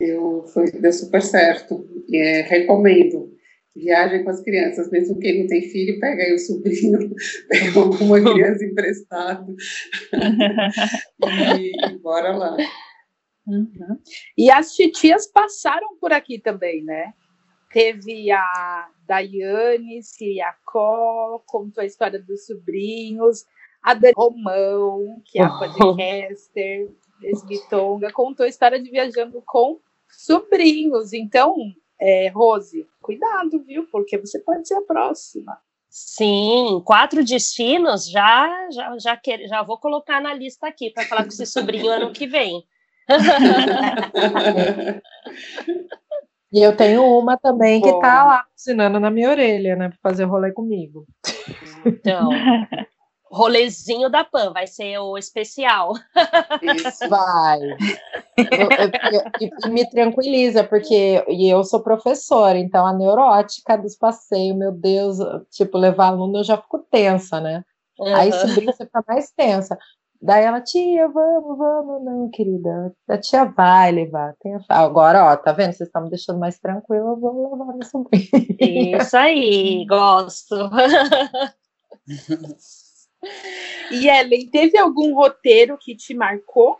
eu, 0.00 0.44
foi, 0.52 0.70
deu 0.72 0.92
super 0.92 1.22
certo. 1.22 1.86
É, 2.12 2.40
recomendo. 2.42 3.30
Viagem 3.74 4.24
com 4.24 4.30
as 4.30 4.42
crianças, 4.42 4.90
mesmo 4.90 5.18
quem 5.20 5.40
não 5.40 5.46
tem 5.46 5.62
filho, 5.62 6.00
pega 6.00 6.24
aí 6.24 6.34
o 6.34 6.38
sobrinho, 6.38 6.98
pega 7.48 7.80
alguma 7.80 8.20
criança 8.20 8.64
emprestada 8.64 9.46
e, 11.58 11.72
e 11.86 11.98
bora 11.98 12.36
lá. 12.36 12.56
Uhum. 13.46 13.98
E 14.36 14.50
as 14.50 14.74
titias 14.74 15.26
passaram 15.26 15.96
por 16.00 16.12
aqui 16.12 16.38
também, 16.38 16.82
né? 16.82 17.14
Teve 17.72 18.30
a 18.32 18.88
Daiane 19.06 20.02
Siriacó, 20.02 21.40
contou 21.46 21.82
a 21.82 21.86
história 21.86 22.20
dos 22.20 22.46
sobrinhos, 22.46 23.44
a 23.82 23.94
Dani 23.94 24.14
Romão, 24.16 25.22
que 25.24 25.38
é 25.38 25.44
a 25.44 25.50
podcaster, 25.50 26.90
Esbitonga, 27.22 28.12
contou 28.12 28.44
a 28.44 28.48
história 28.48 28.82
de 28.82 28.90
viajando 28.90 29.42
com 29.46 29.80
sobrinhos. 30.08 31.12
Então, 31.12 31.54
é, 32.00 32.28
Rose, 32.28 32.86
cuidado, 33.00 33.62
viu? 33.64 33.86
Porque 33.90 34.18
você 34.18 34.38
pode 34.38 34.66
ser 34.66 34.74
a 34.74 34.82
próxima. 34.82 35.58
Sim, 35.88 36.80
quatro 36.84 37.24
destinos 37.24 38.08
já 38.08 38.68
já 38.70 38.96
já, 38.98 39.16
quer, 39.16 39.40
já 39.48 39.62
vou 39.62 39.76
colocar 39.76 40.20
na 40.20 40.32
lista 40.32 40.68
aqui 40.68 40.90
para 40.90 41.04
falar 41.04 41.24
com 41.24 41.30
esse 41.30 41.46
sobrinho 41.46 41.90
ano 41.90 42.12
que 42.12 42.26
vem. 42.26 42.64
E 46.52 46.60
eu 46.60 46.76
tenho 46.76 47.04
uma 47.04 47.38
também 47.38 47.80
que 47.80 47.92
Bom. 47.92 48.00
tá 48.00 48.24
lá 48.24 48.44
ensinando 48.54 48.98
na 48.98 49.08
minha 49.08 49.30
orelha, 49.30 49.76
né? 49.76 49.88
Para 49.88 50.10
fazer 50.10 50.24
rolê 50.24 50.50
comigo. 50.50 51.06
Então, 51.86 52.28
rolezinho 53.30 54.10
da 54.10 54.24
Pan 54.24 54.52
vai 54.52 54.66
ser 54.66 54.98
o 54.98 55.16
especial. 55.16 55.92
Isso. 56.62 57.08
Vai. 57.08 57.60
E, 59.40 59.68
me 59.68 59.88
tranquiliza, 59.88 60.64
porque 60.64 61.24
e 61.28 61.48
eu 61.48 61.62
sou 61.62 61.80
professora, 61.80 62.58
então 62.58 62.86
a 62.86 62.92
neurótica 62.92 63.78
dos 63.78 63.96
passeios, 63.96 64.56
meu 64.56 64.72
Deus, 64.72 65.18
tipo, 65.50 65.78
levar 65.78 66.08
aluno 66.08 66.38
eu 66.38 66.44
já 66.44 66.56
fico 66.56 66.78
tensa, 66.90 67.40
né? 67.40 67.64
Aí 68.14 68.30
Uhum. 68.30 68.38
sobrinho 68.38 68.72
você 68.72 68.84
fica 68.84 69.04
mais 69.06 69.30
tensa. 69.32 69.78
Daí 70.22 70.44
ela, 70.44 70.60
tia, 70.60 71.08
vamos, 71.08 71.56
vamos, 71.56 72.04
não, 72.04 72.30
querida. 72.30 72.92
A 73.08 73.16
tia 73.16 73.46
vai 73.46 73.90
levar. 73.90 74.34
Tenha... 74.40 74.58
fé. 74.58 74.66
Agora, 74.68 75.32
ó, 75.32 75.36
tá 75.36 75.52
vendo? 75.52 75.72
Vocês 75.72 75.88
estão 75.88 76.02
me 76.02 76.10
deixando 76.10 76.38
mais 76.38 76.58
tranquila, 76.58 77.10
eu 77.10 77.16
vou 77.18 77.52
levar 77.52 77.72
meu 77.72 77.86
sobrinho. 77.86 79.00
Isso 79.00 79.16
aí, 79.16 79.86
gosto. 79.86 80.54
E 83.90 84.08
Ellen, 84.08 84.48
teve 84.48 84.78
algum 84.78 85.14
roteiro 85.14 85.76
que 85.78 85.94
te 85.94 86.14
marcou? 86.14 86.78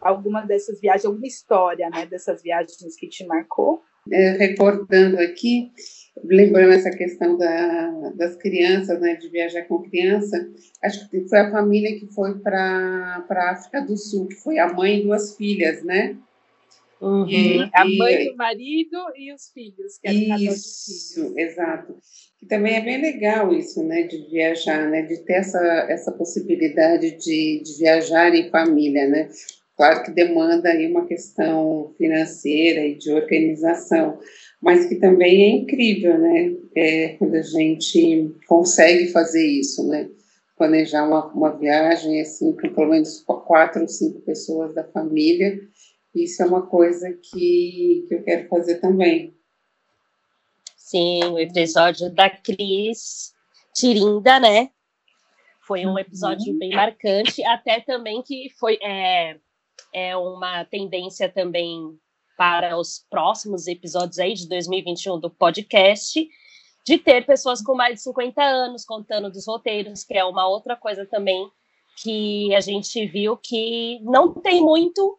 Alguma 0.00 0.42
dessas 0.42 0.80
viagens, 0.80 1.04
alguma 1.04 1.26
história, 1.26 1.90
né, 1.90 2.06
dessas 2.06 2.42
viagens 2.42 2.96
que 2.96 3.08
te 3.08 3.26
marcou? 3.26 3.82
É, 4.10 4.36
recordando 4.36 5.18
aqui, 5.18 5.72
lembrando 6.22 6.72
essa 6.72 6.90
questão 6.90 7.36
da, 7.36 8.10
das 8.14 8.36
crianças, 8.36 9.00
né, 9.00 9.16
de 9.16 9.28
viajar 9.28 9.62
com 9.62 9.82
criança, 9.82 10.48
acho 10.84 11.10
que 11.10 11.28
foi 11.28 11.40
a 11.40 11.50
família 11.50 11.98
que 11.98 12.06
foi 12.14 12.38
para 12.38 13.26
a 13.28 13.50
África 13.50 13.80
do 13.82 13.96
Sul, 13.96 14.28
que 14.28 14.36
foi 14.36 14.58
a 14.58 14.72
mãe 14.72 15.00
e 15.00 15.02
duas 15.02 15.36
filhas, 15.36 15.82
né? 15.82 16.16
Uhum. 17.00 17.28
E- 17.28 17.70
A 17.74 17.86
e- 17.86 17.98
mãe, 17.98 18.30
o 18.30 18.36
marido 18.36 18.96
e 19.16 19.32
os 19.32 19.50
filhos, 19.52 19.98
que 19.98 20.08
de 20.08 20.46
Isso, 20.46 21.22
filhos. 21.22 21.36
exato. 21.36 21.94
Que 22.38 22.46
também 22.46 22.74
é 22.76 22.80
bem 22.80 23.00
legal 23.00 23.52
isso, 23.52 23.82
né, 23.82 24.02
de 24.04 24.18
viajar, 24.30 24.88
né, 24.88 25.02
de 25.02 25.18
ter 25.24 25.34
essa, 25.34 25.58
essa 25.90 26.12
possibilidade 26.12 27.16
de, 27.18 27.62
de 27.62 27.78
viajar 27.78 28.34
em 28.34 28.50
família, 28.50 29.06
né. 29.08 29.28
Claro 29.76 30.02
que 30.04 30.10
demanda 30.10 30.70
aí 30.70 30.86
uma 30.90 31.06
questão 31.06 31.94
financeira 31.98 32.80
e 32.80 32.94
de 32.96 33.10
organização, 33.12 34.18
mas 34.62 34.86
que 34.86 34.94
também 34.96 35.42
é 35.44 35.48
incrível, 35.48 36.18
né, 36.18 36.54
é, 36.74 37.08
quando 37.18 37.34
a 37.34 37.42
gente 37.42 38.34
consegue 38.46 39.08
fazer 39.08 39.46
isso, 39.46 39.86
né, 39.86 40.08
planejar 40.56 41.06
uma, 41.06 41.26
uma 41.32 41.50
viagem 41.58 42.20
assim 42.22 42.52
com 42.52 42.72
pelo 42.72 42.88
menos 42.90 43.22
quatro 43.22 43.82
ou 43.82 43.88
cinco 43.88 44.20
pessoas 44.22 44.74
da 44.74 44.84
família, 44.84 45.60
isso 46.24 46.42
é 46.42 46.46
uma 46.46 46.66
coisa 46.66 47.12
que, 47.12 48.04
que 48.08 48.14
eu 48.14 48.22
quero 48.22 48.48
fazer 48.48 48.80
também. 48.80 49.36
Sim, 50.76 51.24
o 51.24 51.38
episódio 51.38 52.10
da 52.10 52.30
Cris 52.30 53.34
Tirinda, 53.74 54.38
né? 54.38 54.70
Foi 55.66 55.84
um 55.84 55.98
episódio 55.98 56.56
bem 56.56 56.70
marcante, 56.70 57.44
até 57.44 57.80
também 57.80 58.22
que 58.22 58.48
foi 58.58 58.78
é, 58.80 59.36
é 59.92 60.16
uma 60.16 60.64
tendência 60.64 61.28
também 61.28 61.98
para 62.36 62.78
os 62.78 63.04
próximos 63.10 63.66
episódios 63.66 64.18
aí 64.18 64.34
de 64.34 64.48
2021 64.48 65.18
do 65.18 65.28
podcast, 65.28 66.28
de 66.86 66.98
ter 66.98 67.26
pessoas 67.26 67.60
com 67.60 67.74
mais 67.74 67.96
de 67.96 68.02
50 68.02 68.40
anos 68.40 68.84
contando 68.84 69.28
dos 69.28 69.46
roteiros, 69.46 70.04
que 70.04 70.16
é 70.16 70.24
uma 70.24 70.46
outra 70.46 70.76
coisa 70.76 71.04
também 71.04 71.50
que 72.00 72.54
a 72.54 72.60
gente 72.60 73.06
viu 73.06 73.36
que 73.36 73.98
não 74.02 74.32
tem 74.34 74.60
muito 74.60 75.18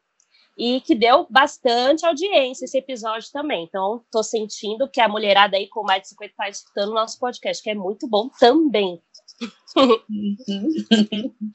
e 0.58 0.82
que 0.82 0.96
deu 0.96 1.28
bastante 1.30 2.06
audiência 2.06 2.66
esse 2.66 2.78
episódio 2.78 3.32
também. 3.32 3.64
Então, 3.64 4.04
tô 4.12 4.24
sentindo 4.24 4.90
que 4.90 5.00
a 5.00 5.08
mulherada 5.08 5.56
aí 5.56 5.68
com 5.68 5.84
mais 5.84 6.02
de 6.02 6.10
50 6.10 6.34
tá 6.36 6.50
escutando 6.50 6.90
o 6.90 6.96
nosso 6.96 7.20
podcast, 7.20 7.62
que 7.62 7.70
é 7.70 7.76
muito 7.76 8.08
bom 8.08 8.30
também. 8.40 9.00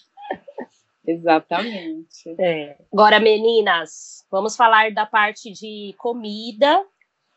Exatamente. 1.05 2.37
É. 2.39 2.79
Agora, 2.93 3.19
meninas, 3.19 4.25
vamos 4.31 4.55
falar 4.55 4.93
da 4.93 5.05
parte 5.05 5.51
de 5.51 5.93
comida, 5.99 6.87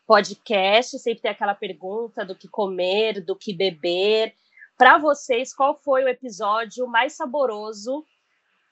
podcast, 0.06 0.96
sempre 1.00 1.22
tem 1.22 1.32
aquela 1.32 1.54
pergunta 1.54 2.24
do 2.24 2.36
que 2.36 2.46
comer, 2.46 3.20
do 3.20 3.34
que 3.34 3.52
beber. 3.52 4.32
Para 4.78 4.98
vocês, 4.98 5.52
qual 5.52 5.80
foi 5.82 6.04
o 6.04 6.08
episódio 6.08 6.86
mais 6.86 7.14
saboroso 7.14 8.04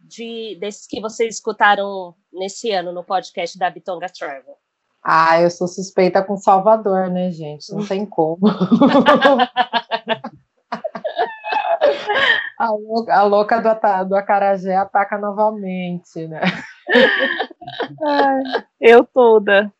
de 0.06 0.56
desses 0.60 0.86
que 0.86 1.00
vocês 1.00 1.36
escutaram 1.36 2.14
nesse 2.32 2.70
ano 2.70 2.92
no 2.92 3.02
podcast 3.02 3.58
da 3.58 3.70
Bitonga 3.70 4.06
Travel? 4.08 4.56
Ah, 5.02 5.40
eu 5.40 5.50
sou 5.50 5.68
suspeita 5.68 6.22
com 6.22 6.36
Salvador, 6.36 7.10
né, 7.10 7.30
gente? 7.30 7.72
Não 7.72 7.86
tem 7.86 8.06
como. 8.06 8.46
a, 12.58 12.70
louca, 12.70 13.14
a 13.14 13.22
louca 13.22 13.60
do, 13.60 14.08
do 14.08 14.16
Acarajé 14.16 14.74
ataca 14.74 15.18
novamente, 15.18 16.26
né? 16.26 16.40
Ai, 18.02 18.42
eu 18.80 19.04
toda. 19.04 19.70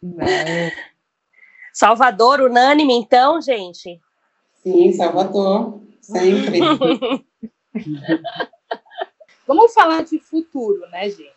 Né? 0.00 0.70
Salvador, 1.72 2.40
unânime, 2.40 2.94
então, 2.94 3.40
gente? 3.40 4.00
Sim, 4.62 4.92
Salvador, 4.92 5.80
sempre. 6.04 6.60
Vamos 9.46 9.74
falar 9.74 10.04
de 10.04 10.18
futuro, 10.18 10.80
né, 10.90 11.10
gente? 11.10 11.30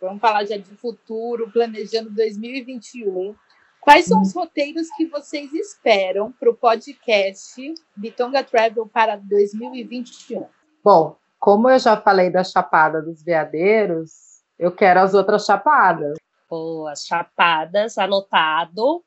Vamos 0.00 0.20
falar 0.20 0.44
já 0.44 0.56
de 0.56 0.74
futuro, 0.76 1.50
planejando 1.50 2.10
2021. 2.10 3.34
Quais 3.80 4.06
são 4.06 4.22
os 4.22 4.34
roteiros 4.34 4.88
que 4.96 5.06
vocês 5.06 5.52
esperam 5.52 6.32
para 6.32 6.50
o 6.50 6.54
podcast 6.54 7.74
Bitonga 7.96 8.42
Travel 8.42 8.86
para 8.86 9.16
2021? 9.16 10.46
Bom, 10.82 11.16
como 11.38 11.68
eu 11.68 11.78
já 11.78 11.98
falei 12.00 12.30
da 12.30 12.42
Chapada 12.42 13.02
dos 13.02 13.22
Veadeiros, 13.22 14.42
eu 14.58 14.72
quero 14.72 15.00
as 15.00 15.14
outras 15.14 15.44
chapadas. 15.44 16.16
Boas, 16.48 17.04
chapadas, 17.04 17.98
anotado. 17.98 19.04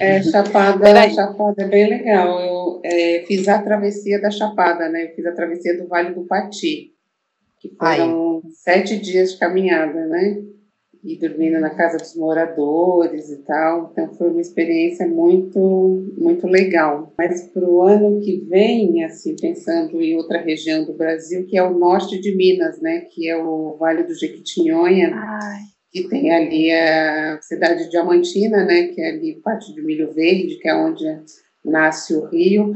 É, 0.00 0.22
Chapada. 0.22 1.10
Chapada 1.10 1.62
é 1.62 1.68
bem 1.68 1.88
legal. 1.88 2.40
Eu 2.40 2.80
é, 2.84 3.24
fiz 3.26 3.48
a 3.48 3.62
travessia 3.62 4.20
da 4.20 4.30
Chapada, 4.30 4.88
né? 4.88 5.04
Eu 5.04 5.14
fiz 5.14 5.26
a 5.26 5.32
travessia 5.32 5.76
do 5.76 5.88
Vale 5.88 6.14
do 6.14 6.24
Pati, 6.24 6.92
que 7.58 7.74
foram 7.78 8.42
sete 8.50 8.98
dias 8.98 9.32
de 9.32 9.38
caminhada, 9.38 10.06
né? 10.06 10.42
E 11.04 11.16
dormindo 11.18 11.60
na 11.60 11.70
casa 11.70 11.98
dos 11.98 12.16
moradores 12.16 13.30
e 13.30 13.36
tal. 13.44 13.90
Então 13.92 14.12
foi 14.14 14.30
uma 14.30 14.40
experiência 14.40 15.06
muito, 15.06 16.12
muito 16.18 16.46
legal. 16.46 17.12
Mas 17.16 17.42
para 17.52 17.68
o 17.68 17.82
ano 17.82 18.20
que 18.20 18.38
vem, 18.48 19.04
assim, 19.04 19.36
pensando 19.36 20.00
em 20.00 20.16
outra 20.16 20.40
região 20.40 20.84
do 20.84 20.94
Brasil, 20.94 21.46
que 21.46 21.56
é 21.56 21.62
o 21.62 21.78
norte 21.78 22.20
de 22.20 22.34
Minas, 22.34 22.80
né? 22.80 23.02
Que 23.12 23.28
é 23.28 23.36
o 23.36 23.76
Vale 23.76 24.02
do 24.02 24.14
Jequitinhonha 24.14 25.14
Ai, 25.14 25.75
que 25.96 26.08
tem 26.08 26.30
ali 26.30 26.70
a 26.70 27.38
cidade 27.40 27.84
de 27.84 27.90
Diamantina, 27.90 28.64
né, 28.64 28.88
que 28.88 29.00
é 29.00 29.08
ali 29.08 29.40
parte 29.42 29.72
de 29.74 29.82
Milho 29.82 30.12
Verde, 30.12 30.58
que 30.60 30.68
é 30.68 30.74
onde 30.74 31.04
nasce 31.64 32.14
o 32.14 32.26
rio, 32.26 32.74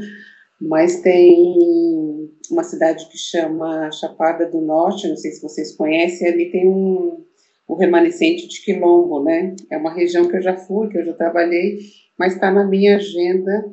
mas 0.59 1.01
tem 1.01 2.31
uma 2.49 2.63
cidade 2.63 3.07
que 3.09 3.17
chama 3.17 3.91
Chapada 3.91 4.49
do 4.49 4.59
Norte, 4.59 5.07
não 5.07 5.15
sei 5.15 5.31
se 5.31 5.41
vocês 5.41 5.75
conhecem, 5.75 6.27
ali 6.27 6.51
tem 6.51 6.67
um, 6.67 7.23
o 7.67 7.75
remanescente 7.75 8.47
de 8.47 8.61
Quilombo, 8.63 9.23
né, 9.23 9.55
é 9.69 9.77
uma 9.77 9.93
região 9.93 10.27
que 10.27 10.37
eu 10.37 10.41
já 10.41 10.57
fui, 10.57 10.89
que 10.89 10.97
eu 10.97 11.05
já 11.05 11.13
trabalhei, 11.13 11.77
mas 12.17 12.33
está 12.33 12.51
na 12.51 12.65
minha 12.65 12.95
agenda 12.95 13.71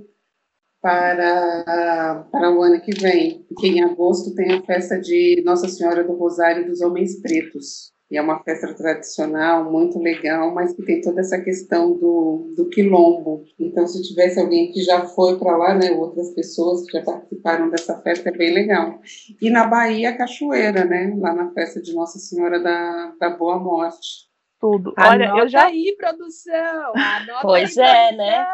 para, 0.82 2.26
para 2.30 2.50
o 2.54 2.62
ano 2.62 2.80
que 2.80 2.92
vem, 3.00 3.44
porque 3.48 3.68
em 3.68 3.82
agosto 3.82 4.34
tem 4.34 4.52
a 4.52 4.62
festa 4.62 5.00
de 5.00 5.42
Nossa 5.44 5.68
Senhora 5.68 6.04
do 6.04 6.12
Rosário 6.12 6.66
dos 6.66 6.82
Homens 6.82 7.20
Pretos, 7.20 7.96
e 8.10 8.16
é 8.16 8.22
uma 8.22 8.42
festa 8.42 8.72
tradicional, 8.74 9.70
muito 9.70 9.98
legal, 9.98 10.52
mas 10.54 10.72
que 10.74 10.82
tem 10.82 11.00
toda 11.00 11.20
essa 11.20 11.38
questão 11.40 11.92
do, 11.98 12.52
do 12.56 12.68
quilombo. 12.70 13.44
Então, 13.58 13.86
se 13.86 14.02
tivesse 14.02 14.40
alguém 14.40 14.72
que 14.72 14.82
já 14.82 15.04
foi 15.06 15.38
para 15.38 15.56
lá, 15.56 15.74
né, 15.74 15.90
outras 15.90 16.30
pessoas 16.34 16.86
que 16.86 16.96
já 16.98 17.04
participaram 17.04 17.68
dessa 17.70 18.00
festa, 18.00 18.30
é 18.30 18.32
bem 18.32 18.54
legal. 18.54 19.00
E 19.42 19.50
na 19.50 19.66
Bahia, 19.66 20.10
a 20.10 20.16
cachoeira, 20.16 20.84
né, 20.84 21.14
lá 21.18 21.34
na 21.34 21.50
festa 21.52 21.82
de 21.82 21.94
Nossa 21.94 22.18
Senhora 22.18 22.60
da, 22.60 23.12
da 23.20 23.30
Boa 23.30 23.58
Morte. 23.58 24.28
tudo. 24.60 24.94
Olha, 24.98 25.26
Anota 25.26 25.42
eu 25.42 25.48
já 25.48 25.66
aí, 25.66 25.94
produção! 25.98 26.92
Anota 26.96 27.42
Pois 27.42 27.76
aí, 27.76 27.86
é, 27.86 28.08
produção! 28.08 28.16
né? 28.16 28.46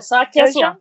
Só 0.00 0.24
que 0.26 0.40
Eu 0.40 0.44
assim, 0.44 0.60
já- 0.60 0.78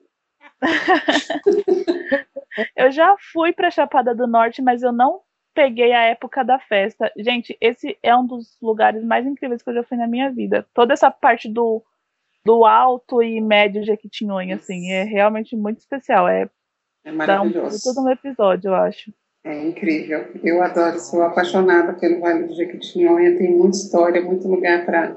Eu 2.75 2.91
já 2.91 3.15
fui 3.31 3.53
para 3.53 3.71
Chapada 3.71 4.13
do 4.13 4.27
Norte, 4.27 4.61
mas 4.61 4.83
eu 4.83 4.91
não 4.91 5.21
peguei 5.53 5.91
a 5.93 6.03
época 6.03 6.43
da 6.43 6.59
festa. 6.59 7.11
Gente, 7.17 7.57
esse 7.59 7.97
é 8.01 8.15
um 8.15 8.25
dos 8.25 8.57
lugares 8.61 9.03
mais 9.03 9.25
incríveis 9.25 9.61
que 9.61 9.69
eu 9.69 9.73
já 9.75 9.83
fui 9.83 9.97
na 9.97 10.07
minha 10.07 10.29
vida. 10.31 10.65
Toda 10.73 10.93
essa 10.93 11.11
parte 11.11 11.49
do, 11.49 11.83
do 12.45 12.65
alto 12.65 13.21
e 13.21 13.39
médio 13.41 13.83
Jequitinhonha, 13.83 14.55
assim, 14.55 14.91
é 14.91 15.03
realmente 15.03 15.55
muito 15.55 15.79
especial. 15.79 16.27
É 16.27 16.49
É 17.03 17.09
dá 17.09 17.13
um 17.13 17.17
maravilhoso. 17.17 17.83
todo 17.83 18.05
um 18.05 18.09
episódio, 18.09 18.69
eu 18.69 18.75
acho. 18.75 19.13
É 19.43 19.67
incrível. 19.67 20.27
Eu 20.43 20.61
adoro, 20.61 20.99
sou 20.99 21.23
apaixonada 21.23 21.93
pelo 21.93 22.19
Vale 22.19 22.47
do 22.47 22.53
Jequitinhonha, 22.53 23.37
tem 23.37 23.57
muita 23.57 23.77
história, 23.77 24.21
muito 24.21 24.47
lugar 24.47 24.85
para 24.85 25.15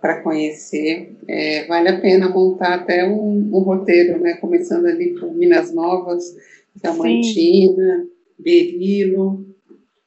para 0.00 0.22
conhecer. 0.22 1.16
É, 1.26 1.66
vale 1.66 1.88
a 1.88 2.00
pena 2.00 2.28
montar 2.28 2.74
até 2.74 3.04
um, 3.04 3.50
um 3.52 3.58
roteiro, 3.60 4.20
né? 4.20 4.34
Começando 4.34 4.86
ali 4.86 5.14
por 5.18 5.34
Minas 5.34 5.74
Novas, 5.74 6.36
Diamantina, 6.76 8.06
Berilo, 8.38 9.44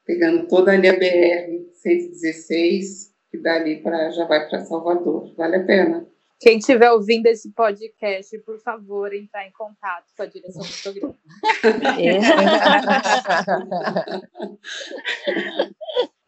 pegando 0.04 0.48
toda 0.48 0.72
ali 0.72 0.88
a 0.88 0.94
BR 0.94 1.70
116, 1.74 3.12
que 3.30 3.38
dali 3.38 3.80
para 3.82 4.10
já 4.10 4.24
vai 4.26 4.48
para 4.48 4.64
Salvador. 4.64 5.32
Vale 5.36 5.56
a 5.56 5.64
pena. 5.64 6.06
Quem 6.40 6.58
estiver 6.58 6.90
ouvindo 6.90 7.26
esse 7.26 7.52
podcast, 7.52 8.36
por 8.40 8.58
favor, 8.60 9.14
entrar 9.14 9.46
em 9.46 9.52
contato 9.52 10.06
com 10.16 10.22
a 10.24 10.26
direção 10.26 10.62
do 10.62 10.82
programa. 10.82 11.14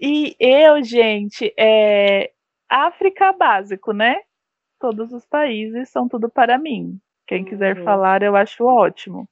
E 0.00 0.36
eu, 0.38 0.82
gente, 0.82 1.52
é 1.58 2.30
África 2.68 3.32
básico, 3.32 3.92
né? 3.92 4.16
Todos 4.78 5.12
os 5.12 5.24
países 5.24 5.88
são 5.88 6.08
tudo 6.08 6.28
para 6.28 6.58
mim. 6.58 6.98
Quem 7.26 7.44
quiser 7.44 7.78
Uhum. 7.78 7.84
falar, 7.84 8.22
eu 8.22 8.36
acho 8.36 8.64
ótimo. 8.64 9.28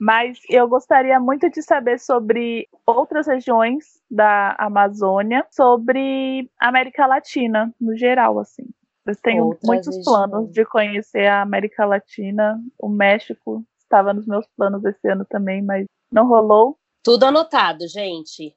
Mas 0.00 0.38
eu 0.48 0.66
gostaria 0.66 1.20
muito 1.20 1.50
de 1.50 1.60
saber 1.62 2.00
sobre 2.00 2.66
outras 2.86 3.26
regiões 3.26 4.00
da 4.10 4.56
Amazônia, 4.58 5.46
sobre 5.50 6.50
América 6.58 7.06
Latina, 7.06 7.70
no 7.78 7.94
geral, 7.94 8.38
assim. 8.38 8.64
Eu 9.04 9.14
tenho 9.16 9.44
Outras 9.44 9.62
muitos 9.68 9.86
regiões. 9.96 10.04
planos 10.04 10.50
de 10.52 10.64
conhecer 10.64 11.26
a 11.26 11.42
América 11.42 11.84
Latina. 11.84 12.58
O 12.78 12.88
México 12.88 13.62
estava 13.78 14.14
nos 14.14 14.26
meus 14.26 14.46
planos 14.56 14.82
esse 14.86 15.06
ano 15.06 15.26
também, 15.28 15.60
mas 15.62 15.84
não 16.10 16.26
rolou. 16.26 16.78
Tudo 17.04 17.24
anotado, 17.24 17.86
gente. 17.86 18.54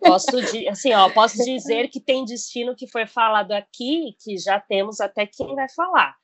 Posso, 0.00 0.42
di- 0.52 0.68
assim, 0.68 0.92
ó, 0.92 1.08
posso 1.08 1.42
dizer 1.42 1.88
que 1.88 2.00
tem 2.00 2.24
destino 2.26 2.74
que 2.76 2.86
foi 2.86 3.06
falado 3.06 3.52
aqui, 3.52 4.14
que 4.22 4.36
já 4.36 4.60
temos 4.60 5.00
até 5.00 5.26
quem 5.26 5.54
vai 5.54 5.68
falar. 5.70 6.14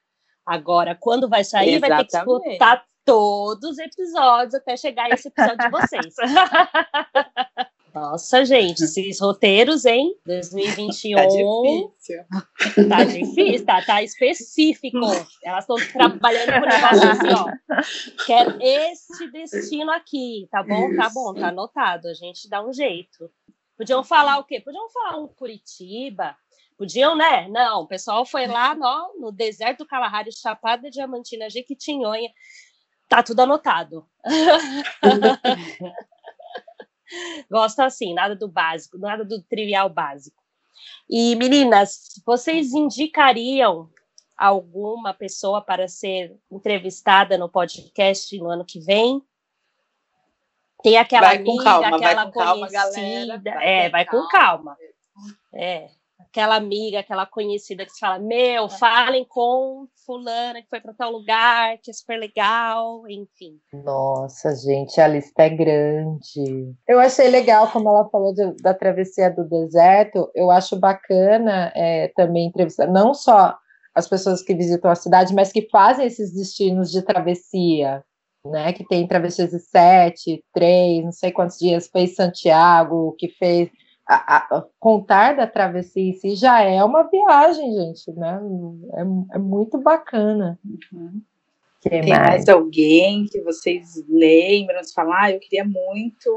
Agora, 0.45 0.95
quando 0.99 1.29
vai 1.29 1.43
sair, 1.45 1.79
vai 1.79 1.89
ter 1.91 2.05
que 2.05 2.17
Exatamente. 2.17 2.49
escutar 2.49 2.85
todos 3.05 3.71
os 3.71 3.79
episódios 3.79 4.55
até 4.55 4.77
chegar 4.77 5.11
esse 5.11 5.29
episódio 5.29 5.59
de 5.59 5.71
vocês. 5.71 6.15
Nossa, 7.95 8.43
gente, 8.43 8.85
esses 8.85 9.21
roteiros, 9.21 9.85
hein? 9.85 10.15
2021 10.25 11.15
Tá 11.15 11.27
difícil. 11.27 12.89
tá 12.89 13.05
difícil, 13.05 13.67
tá, 13.67 13.83
tá 13.83 14.03
específico. 14.03 14.99
Elas 15.45 15.65
estão 15.65 15.77
trabalhando 15.93 16.49
o 16.49 16.67
negócio 16.67 17.11
assim, 17.11 17.29
ó. 17.35 18.25
Quero 18.25 18.59
este 18.63 19.31
destino 19.31 19.91
aqui, 19.91 20.49
tá 20.51 20.63
bom? 20.63 20.97
Tá 20.97 21.11
bom, 21.11 21.35
tá 21.35 21.49
anotado. 21.49 22.09
A 22.09 22.15
gente 22.15 22.49
dá 22.49 22.67
um 22.67 22.73
jeito. 22.73 23.31
Podiam 23.77 24.03
falar 24.03 24.39
o 24.39 24.45
quê? 24.45 24.61
Podiam 24.61 24.89
falar 24.89 25.19
um 25.19 25.29
Curitiba. 25.29 26.35
Podiam, 26.79 27.15
né? 27.15 27.47
Não, 27.49 27.83
o 27.83 27.87
pessoal 27.87 28.25
foi 28.25 28.47
lá 28.47 28.75
no, 28.75 29.21
no 29.21 29.33
deserto 29.33 29.79
do 29.79 29.87
Kalahari, 29.87 30.31
Chapada 30.33 30.91
Diamantina, 30.91 31.51
Jequitinhonha. 31.51 32.31
Tá 33.13 33.23
tudo 33.23 33.41
anotado. 33.41 34.09
Gosto 37.51 37.81
assim, 37.81 38.15
nada 38.15 38.35
do 38.35 38.49
básico, 38.49 38.97
nada 38.97 39.23
do 39.23 39.43
trivial 39.43 39.91
básico. 39.91 40.43
E 41.11 41.37
meninas, 41.37 42.23
vocês 42.25 42.73
indicariam 42.73 43.91
alguma 44.35 45.13
pessoa 45.13 45.61
para 45.61 45.87
ser 45.89 46.35
entrevistada 46.51 47.37
no 47.37 47.51
podcast 47.51 48.35
no 48.39 48.49
ano 48.49 48.65
que 48.65 48.81
vem? 48.81 49.23
Tem 50.83 50.97
aquela 50.97 51.27
Vai 51.27 51.45
com 51.45 51.51
amiga, 51.51 51.65
calma, 51.65 51.91
vai 51.91 51.99
aquela 51.99 52.33
calma, 52.33 52.67
conhecida. 52.67 52.83
galera, 52.83 53.43
vai 53.45 53.69
é, 53.69 53.91
vai 53.91 54.07
com 54.07 54.27
calma. 54.29 54.75
É, 55.55 55.91
aquela 56.33 56.57
amiga, 56.57 57.01
aquela 57.01 57.27
conhecida 57.27 57.85
que 57.85 57.93
você 57.93 57.99
fala, 58.01 58.19
meu, 58.19 58.67
falem 58.69 59.25
com 59.29 59.87
fulana 60.07 60.63
que 60.63 60.69
foi 60.69 60.81
para 60.81 60.95
tal 60.95 61.13
lugar, 61.13 61.77
que 61.83 61.91
é 61.91 61.95
super 61.95 62.19
legal, 62.19 63.03
enfim. 63.07 63.59
Nossa, 63.73 64.55
gente, 64.57 64.99
a 64.99 65.07
lista 65.07 65.43
é 65.43 65.51
grande. 65.51 66.75
Eu 66.89 66.99
achei 66.99 67.29
legal, 67.29 67.71
como 67.71 67.89
ela 67.91 68.09
falou 68.09 68.35
de- 68.35 68.57
da 68.63 68.73
travessia 68.73 69.31
do 69.31 69.45
deserto, 69.45 70.31
eu 70.35 70.51
acho 70.51 70.75
bacana 70.77 71.71
é, 71.77 72.09
também 72.17 72.47
entrevistar 72.47 72.87
não 72.87 73.13
só 73.13 73.55
as 73.95 74.09
pessoas 74.09 74.43
que 74.43 74.55
visitam 74.55 74.91
a 74.91 74.95
cidade, 74.95 75.35
mas 75.35 75.53
que 75.53 75.69
fazem 75.71 76.07
esses 76.07 76.33
destinos 76.33 76.91
de 76.91 77.03
travessia, 77.03 78.03
né? 78.47 78.73
Que 78.73 78.87
tem 78.87 79.07
travessias 79.07 79.51
de 79.51 79.59
sete, 79.59 80.43
três, 80.55 81.05
não 81.05 81.13
sei 81.13 81.31
quantos 81.31 81.59
dias, 81.59 81.89
fez 81.89 82.15
Santiago, 82.15 83.15
que 83.19 83.29
fez. 83.29 83.69
A- 84.07 84.57
a- 84.57 84.67
contar 84.81 85.37
da 85.37 85.47
travessia 85.47 86.03
em 86.11 86.13
si 86.13 86.35
já 86.35 86.61
é 86.63 86.83
uma 86.85 87.05
viagem, 87.05 87.73
gente, 87.73 88.11
né? 88.13 88.41
É, 88.95 89.37
é 89.37 89.39
muito 89.39 89.79
bacana. 89.79 90.59
Que 91.81 91.91
Tem 91.91 92.09
mais? 92.09 92.29
mais 92.29 92.49
alguém 92.49 93.27
que 93.27 93.41
vocês 93.43 93.95
lembram 94.09 94.81
de 94.83 94.93
falar? 94.93 95.25
Ah, 95.25 95.33
eu 95.33 95.41
queria 95.41 95.65
muito 95.65 96.31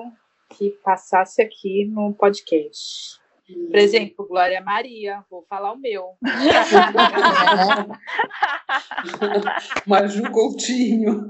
que 0.58 0.72
passasse 0.84 1.42
aqui 1.42 1.86
no 1.86 2.14
podcast. 2.14 3.20
Por 3.48 3.76
exemplo, 3.76 4.28
Glória 4.28 4.60
Maria, 4.60 5.24
vou 5.30 5.46
falar 5.48 5.74
o 5.74 5.78
meu. 5.78 6.18
Maju 9.86 10.32
Coutinho. 10.32 11.24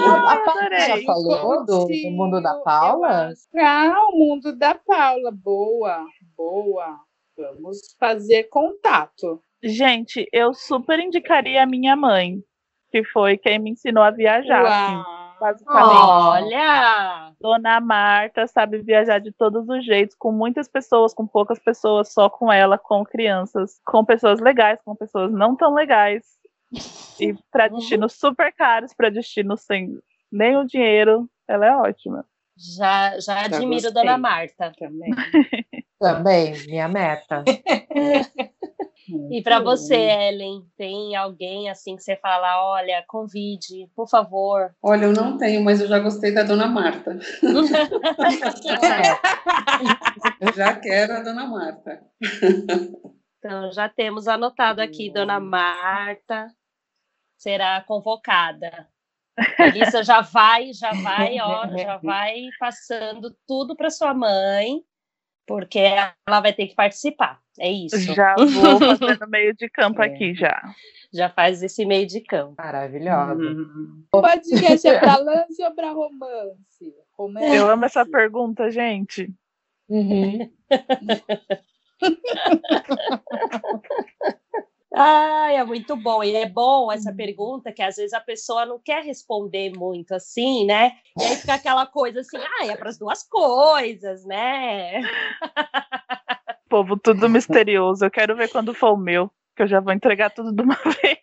A, 0.00 0.32
a 0.32 0.36
Paula 0.38 0.68
já 0.78 1.02
falou 1.04 1.64
do, 1.64 1.86
do 1.86 2.10
mundo 2.10 2.40
da 2.40 2.54
Paula? 2.60 3.32
Ah, 3.56 4.06
o 4.12 4.16
mundo 4.16 4.54
da 4.56 4.76
Paula. 4.76 5.32
Boa, 5.32 6.06
boa. 6.36 7.00
Vamos 7.36 7.96
fazer 7.98 8.44
contato. 8.44 9.42
Gente, 9.62 10.28
eu 10.32 10.54
super 10.54 11.00
indicaria 11.00 11.64
a 11.64 11.66
minha 11.66 11.96
mãe, 11.96 12.40
que 12.90 13.02
foi 13.04 13.36
quem 13.36 13.58
me 13.58 13.70
ensinou 13.70 14.04
a 14.04 14.10
viajar. 14.12 14.64
assim, 14.64 14.94
Uau. 14.94 15.17
Basicamente. 15.38 15.96
Olha! 15.96 17.32
Dona 17.40 17.80
Marta 17.80 18.46
sabe 18.46 18.78
viajar 18.78 19.18
de 19.18 19.32
todos 19.32 19.68
os 19.68 19.84
jeitos, 19.84 20.16
com 20.18 20.32
muitas 20.32 20.68
pessoas, 20.68 21.14
com 21.14 21.26
poucas 21.26 21.58
pessoas, 21.58 22.12
só 22.12 22.28
com 22.28 22.52
ela, 22.52 22.78
com 22.78 23.04
crianças, 23.04 23.80
com 23.84 24.04
pessoas 24.04 24.40
legais, 24.40 24.80
com 24.84 24.94
pessoas 24.94 25.32
não 25.32 25.56
tão 25.56 25.74
legais. 25.74 26.24
E 27.18 27.34
para 27.50 27.68
destinos 27.68 28.12
super 28.12 28.52
caros, 28.52 28.92
para 28.92 29.10
destinos 29.10 29.62
sem 29.62 29.98
nenhum 30.30 30.64
dinheiro, 30.66 31.28
ela 31.46 31.66
é 31.66 31.76
ótima. 31.76 32.24
Já, 32.56 33.18
já 33.20 33.44
admiro 33.44 33.82
gostei. 33.82 33.92
Dona 33.92 34.18
Marta. 34.18 34.72
Também. 34.78 35.10
Também, 35.98 36.52
minha 36.66 36.88
meta. 36.88 37.44
E 39.30 39.42
para 39.42 39.60
você, 39.60 39.94
Ellen, 39.94 40.62
tem 40.76 41.16
alguém 41.16 41.70
assim 41.70 41.96
que 41.96 42.02
você 42.02 42.16
fala, 42.16 42.72
olha, 42.72 43.02
convide, 43.06 43.88
por 43.94 44.08
favor. 44.08 44.74
Olha, 44.82 45.06
eu 45.06 45.12
não 45.12 45.38
tenho, 45.38 45.62
mas 45.62 45.80
eu 45.80 45.88
já 45.88 45.98
gostei 45.98 46.32
da 46.32 46.42
Dona 46.42 46.66
Marta. 46.66 47.18
Já 50.54 50.76
quero 50.76 51.14
a 51.14 51.20
Dona 51.20 51.46
Marta. 51.46 52.00
Então 53.38 53.72
já 53.72 53.88
temos 53.88 54.28
anotado 54.28 54.80
aqui, 54.80 55.10
Dona 55.10 55.40
Marta 55.40 56.48
será 57.38 57.80
convocada. 57.82 58.88
Melissa 59.58 60.02
já 60.02 60.20
vai, 60.20 60.72
já 60.72 60.92
vai, 60.92 61.38
ó, 61.40 61.68
já 61.68 61.96
vai 61.98 62.48
passando 62.58 63.34
tudo 63.46 63.76
para 63.76 63.88
sua 63.88 64.12
mãe, 64.12 64.82
porque 65.48 65.78
ela 65.80 66.40
vai 66.40 66.52
ter 66.52 66.68
que 66.68 66.74
participar. 66.76 67.40
É 67.58 67.68
isso. 67.70 67.98
Já 68.14 68.36
vou 68.36 68.38
fazendo 68.78 69.26
meio 69.28 69.52
de 69.54 69.68
campo 69.70 70.00
É. 70.02 70.06
aqui 70.06 70.34
já. 70.34 70.62
Já 71.12 71.28
faz 71.30 71.62
esse 71.62 71.84
meio 71.86 72.06
de 72.06 72.20
campo. 72.20 72.54
maravilhosa. 72.58 73.42
Hum. 73.42 74.04
O 74.12 74.20
podcast 74.20 74.86
é 74.86 75.00
para 75.00 75.16
lance 75.18 75.60
ou 75.64 75.74
para 75.74 75.90
romance? 75.90 76.94
Romance. 77.16 77.56
Eu 77.56 77.68
amo 77.70 77.84
essa 77.86 78.04
pergunta, 78.06 78.70
gente. 78.70 79.32
Uhum. 79.88 80.52
Ai, 84.94 85.56
é 85.56 85.64
muito 85.64 85.94
bom. 85.96 86.22
E 86.22 86.34
é 86.34 86.48
bom 86.48 86.90
essa 86.90 87.12
pergunta 87.12 87.72
que 87.72 87.82
às 87.82 87.96
vezes 87.96 88.12
a 88.12 88.20
pessoa 88.20 88.64
não 88.64 88.78
quer 88.78 89.02
responder 89.04 89.72
muito 89.76 90.14
assim, 90.14 90.64
né? 90.64 90.92
E 91.18 91.24
aí 91.24 91.36
fica 91.36 91.54
aquela 91.54 91.86
coisa 91.86 92.20
assim, 92.20 92.38
ah, 92.38 92.66
é 92.66 92.76
para 92.76 92.88
as 92.88 92.98
duas 92.98 93.22
coisas, 93.22 94.24
né? 94.24 95.00
Povo 96.68 96.96
tudo 96.96 97.28
misterioso. 97.28 98.04
Eu 98.04 98.10
quero 98.10 98.36
ver 98.36 98.48
quando 98.50 98.74
for 98.74 98.92
o 98.92 98.96
meu, 98.96 99.30
que 99.56 99.62
eu 99.62 99.66
já 99.66 99.80
vou 99.80 99.92
entregar 99.92 100.30
tudo 100.30 100.52
de 100.52 100.62
uma 100.62 100.76
vez. 101.02 101.18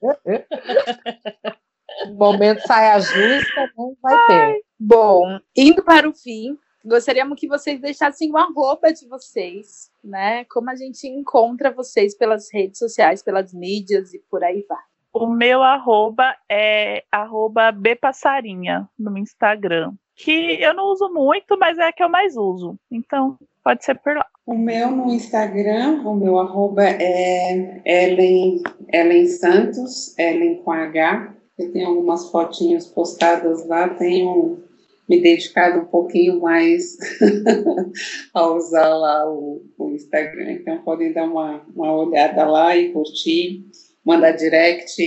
O 2.06 2.14
momento 2.14 2.60
saia 2.66 3.00
justa, 3.00 3.72
não 3.76 3.96
vai 4.00 4.26
ter. 4.26 4.60
Bom, 4.78 5.40
indo 5.56 5.82
para 5.82 6.08
o 6.08 6.14
fim, 6.14 6.56
gostaríamos 6.88 7.38
que 7.38 7.46
vocês 7.46 7.80
deixassem 7.80 8.32
o 8.32 8.36
arroba 8.36 8.92
de 8.92 9.06
vocês, 9.06 9.90
né? 10.02 10.44
Como 10.46 10.70
a 10.70 10.74
gente 10.74 11.06
encontra 11.06 11.70
vocês 11.70 12.16
pelas 12.16 12.52
redes 12.52 12.78
sociais, 12.78 13.22
pelas 13.22 13.52
mídias 13.52 14.14
e 14.14 14.18
por 14.30 14.42
aí 14.42 14.64
vai. 14.68 14.78
O 15.12 15.28
meu 15.28 15.62
arroba 15.62 16.34
é 16.50 17.04
arroba 17.10 17.72
bpassarinha 17.72 18.88
no 18.98 19.16
Instagram. 19.18 19.92
Que 20.14 20.60
eu 20.60 20.74
não 20.74 20.86
uso 20.86 21.08
muito, 21.12 21.56
mas 21.58 21.78
é 21.78 21.88
a 21.88 21.92
que 21.92 22.02
eu 22.02 22.08
mais 22.08 22.36
uso. 22.36 22.76
Então, 22.90 23.38
pode 23.62 23.84
ser 23.84 23.98
por 24.00 24.16
lá. 24.16 24.26
O 24.44 24.54
meu 24.54 24.90
no 24.90 25.12
Instagram, 25.12 26.02
o 26.04 26.14
meu 26.14 26.38
arroba 26.38 26.84
é 26.84 27.80
Ellen, 27.84 28.62
Ellen 28.92 29.26
Santos, 29.26 30.18
Ellen 30.18 30.62
com 30.62 30.72
H. 30.72 31.34
Eu 31.58 31.72
tenho 31.72 31.88
algumas 31.88 32.30
fotinhas 32.30 32.86
postadas 32.86 33.66
lá, 33.66 33.88
tenho 33.90 34.62
me 35.08 35.22
dedicado 35.22 35.80
um 35.80 35.86
pouquinho 35.86 36.40
mais 36.40 36.96
a 38.34 38.46
usar 38.46 38.88
lá 38.88 39.30
o, 39.30 39.62
o 39.78 39.90
Instagram. 39.90 40.52
Então 40.52 40.78
podem 40.82 41.12
dar 41.12 41.24
uma, 41.24 41.62
uma 41.74 41.92
olhada 41.92 42.46
lá 42.46 42.76
e 42.76 42.92
curtir, 42.92 43.64
mandar 44.04 44.32
direct 44.32 45.00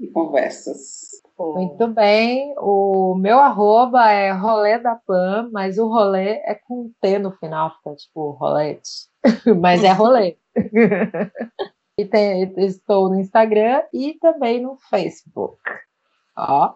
e 0.00 0.06
conversas. 0.08 1.08
Muito 1.38 1.86
bem. 1.88 2.52
O 2.58 3.14
meu 3.14 3.38
arroba 3.38 4.10
é 4.10 4.32
rolê 4.32 4.78
da 4.78 4.96
Pan, 4.96 5.48
mas 5.52 5.78
o 5.78 5.86
rolê 5.86 6.40
é 6.44 6.54
com 6.66 6.90
T 7.00 7.18
no 7.18 7.30
final, 7.32 7.76
fica 7.76 7.94
tipo 7.94 8.30
rolete. 8.32 9.08
mas 9.60 9.84
é 9.84 9.92
rolê. 9.92 10.36
e 11.98 12.04
tem- 12.04 12.52
estou 12.56 13.08
no 13.08 13.20
Instagram 13.20 13.82
e 13.92 14.14
também 14.14 14.60
no 14.60 14.76
Facebook. 14.90 15.58
Ó. 16.36 16.74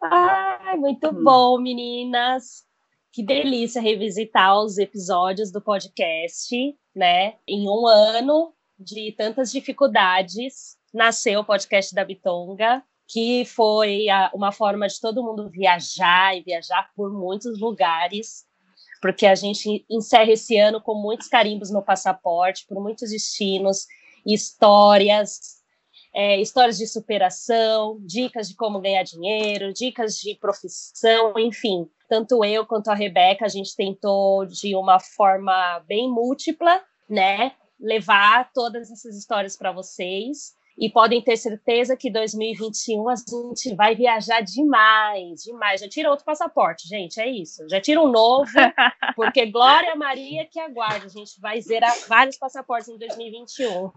Ai, 0.00 0.76
muito 0.76 1.12
bom, 1.12 1.58
meninas. 1.58 2.64
Que 3.12 3.22
delícia 3.22 3.82
revisitar 3.82 4.58
os 4.60 4.78
episódios 4.78 5.50
do 5.50 5.60
podcast, 5.60 6.54
né? 6.94 7.34
Em 7.46 7.68
um 7.68 7.86
ano 7.86 8.54
de 8.78 9.12
tantas 9.12 9.50
dificuldades, 9.50 10.76
nasceu 10.94 11.40
o 11.40 11.44
podcast 11.44 11.92
da 11.94 12.04
Bitonga, 12.04 12.82
que 13.08 13.44
foi 13.44 14.06
uma 14.32 14.52
forma 14.52 14.86
de 14.86 15.00
todo 15.00 15.24
mundo 15.24 15.50
viajar 15.50 16.36
e 16.36 16.42
viajar 16.42 16.90
por 16.94 17.12
muitos 17.12 17.58
lugares, 17.58 18.46
porque 19.02 19.26
a 19.26 19.34
gente 19.34 19.84
encerra 19.90 20.30
esse 20.30 20.56
ano 20.58 20.80
com 20.80 20.94
muitos 20.94 21.26
carimbos 21.26 21.72
no 21.72 21.82
passaporte, 21.82 22.66
por 22.68 22.80
muitos 22.80 23.10
destinos, 23.10 23.86
histórias, 24.24 25.57
é, 26.14 26.40
histórias 26.40 26.78
de 26.78 26.86
superação, 26.86 27.98
dicas 28.00 28.48
de 28.48 28.56
como 28.56 28.80
ganhar 28.80 29.02
dinheiro, 29.02 29.72
dicas 29.72 30.16
de 30.16 30.34
profissão, 30.34 31.38
enfim. 31.38 31.88
Tanto 32.08 32.44
eu 32.44 32.66
quanto 32.66 32.88
a 32.88 32.94
Rebeca, 32.94 33.44
a 33.44 33.48
gente 33.48 33.76
tentou 33.76 34.46
de 34.46 34.74
uma 34.74 34.98
forma 34.98 35.80
bem 35.86 36.10
múltipla, 36.10 36.82
né, 37.08 37.52
levar 37.78 38.50
todas 38.52 38.90
essas 38.90 39.16
histórias 39.16 39.56
para 39.56 39.72
vocês. 39.72 40.56
E 40.80 40.88
podem 40.88 41.20
ter 41.20 41.36
certeza 41.36 41.96
que 41.96 42.08
2021 42.08 43.08
a 43.08 43.16
gente 43.16 43.74
vai 43.74 43.96
viajar 43.96 44.40
demais, 44.42 45.42
demais. 45.42 45.80
Já 45.80 45.88
tira 45.88 46.08
outro 46.08 46.24
passaporte, 46.24 46.86
gente, 46.86 47.20
é 47.20 47.28
isso. 47.28 47.68
Já 47.68 47.80
tira 47.80 48.00
um 48.00 48.06
novo, 48.06 48.52
porque 49.16 49.44
Glória 49.50 49.96
Maria 49.96 50.46
que 50.46 50.60
aguarde. 50.60 51.06
A 51.06 51.08
gente 51.08 51.40
vai 51.40 51.60
zerar 51.60 51.92
vários 52.06 52.38
passaportes 52.38 52.88
em 52.88 52.96
2021. 52.96 53.90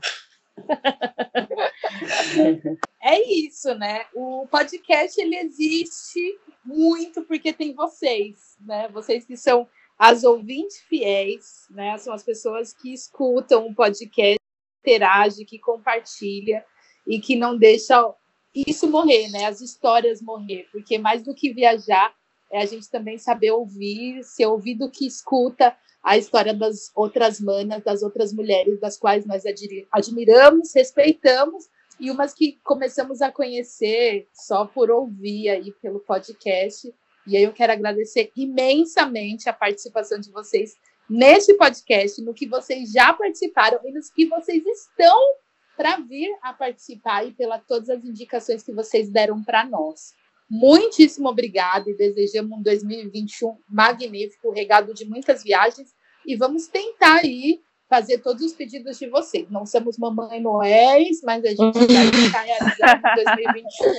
É 3.04 3.20
isso, 3.20 3.74
né? 3.74 4.06
O 4.14 4.46
podcast 4.48 5.20
ele 5.20 5.36
existe 5.36 6.40
muito 6.64 7.24
porque 7.24 7.52
tem 7.52 7.74
vocês, 7.74 8.56
né? 8.62 8.88
Vocês 8.90 9.26
que 9.26 9.36
são 9.36 9.68
as 9.98 10.24
ouvintes 10.24 10.82
fiéis, 10.82 11.66
né? 11.72 11.98
São 11.98 12.14
as 12.14 12.24
pessoas 12.24 12.74
que 12.74 12.94
escutam 12.94 13.66
o 13.66 13.74
podcast, 13.74 14.38
interage, 14.82 15.46
que 15.46 15.58
compartilha 15.58 16.64
e 17.08 17.20
que 17.20 17.36
não 17.36 17.58
deixa 17.58 18.14
isso 18.54 18.88
morrer, 18.88 19.30
né? 19.30 19.46
As 19.46 19.62
histórias 19.62 20.22
morrer, 20.22 20.68
porque 20.72 21.00
mais 21.00 21.24
do 21.24 21.34
que 21.34 21.52
viajar 21.52 22.14
é 22.52 22.62
a 22.62 22.66
gente 22.66 22.90
também 22.90 23.18
saber 23.18 23.52
ouvir, 23.52 24.24
ser 24.24 24.46
ouvido 24.46 24.92
que 24.92 25.08
escuta 25.08 25.76
a 26.04 26.18
história 26.18 26.54
das 26.54 26.92
outras 26.96 27.40
manas, 27.40 27.84
das 27.84 28.02
outras 28.02 28.34
mulheres 28.34 28.80
das 28.80 28.98
quais 28.98 29.26
nós 29.26 29.44
admiramos, 29.92 30.74
respeitamos 30.74 31.70
e 32.00 32.10
umas 32.10 32.34
que 32.34 32.60
começamos 32.64 33.22
a 33.22 33.32
conhecer 33.32 34.28
só 34.34 34.66
por 34.66 34.90
ouvir 34.90 35.50
aí 35.50 35.72
pelo 35.82 36.00
podcast. 36.00 36.92
E 37.28 37.38
aí 37.38 37.44
eu 37.44 37.54
quero 37.54 37.72
agradecer 37.72 38.32
imensamente 38.36 39.48
a 39.48 39.54
participação 39.54 40.20
de 40.20 40.32
vocês 40.32 40.76
neste 41.08 41.54
podcast, 41.54 42.22
no 42.22 42.34
que 42.34 42.48
vocês 42.48 42.92
já 42.92 43.14
participaram 43.14 43.80
e 43.86 43.92
nos 43.92 44.10
que 44.10 44.26
vocês 44.26 44.66
estão 44.66 45.36
para 45.78 45.98
vir 45.98 46.36
a 46.42 46.54
participar 46.54 47.28
e 47.28 47.34
pela 47.34 47.60
todas 47.60 47.90
as 47.90 48.04
indicações 48.04 48.64
que 48.64 48.72
vocês 48.72 49.10
deram 49.10 49.44
para 49.44 49.66
nós. 49.66 50.16
Muitíssimo 50.54 51.30
obrigada 51.30 51.90
e 51.90 51.96
desejamos 51.96 52.60
um 52.60 52.62
2021 52.62 53.56
magnífico, 53.70 54.52
regado 54.52 54.94
de 54.94 55.06
muitas 55.06 55.42
viagens 55.42 55.94
e 56.28 56.36
vamos 56.36 56.68
tentar 56.68 57.22
aí 57.24 57.62
fazer 57.90 58.18
todos 58.18 58.44
os 58.44 58.52
pedidos 58.52 59.00
de 59.00 59.08
vocês. 59.08 59.50
Não 59.50 59.66
somos 59.66 59.98
mamãe 59.98 60.42
Noéis, 60.42 61.22
mas 61.24 61.46
a 61.46 61.52
gente 61.52 61.60
vai 61.74 62.12
tentar 62.12 62.42
realizar 62.42 63.00
em 63.00 63.24
2021. 63.24 63.94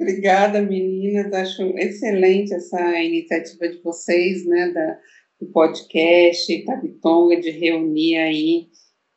Obrigada, 0.00 0.62
meninas. 0.62 1.30
Acho 1.30 1.62
excelente 1.76 2.54
essa 2.54 2.98
iniciativa 3.02 3.68
de 3.68 3.82
vocês, 3.82 4.46
né, 4.46 4.70
da, 4.70 4.98
do 5.42 5.52
podcast 5.52 6.64
Tabitonga, 6.64 7.38
de 7.38 7.50
reunir 7.50 8.16
aí 8.16 8.68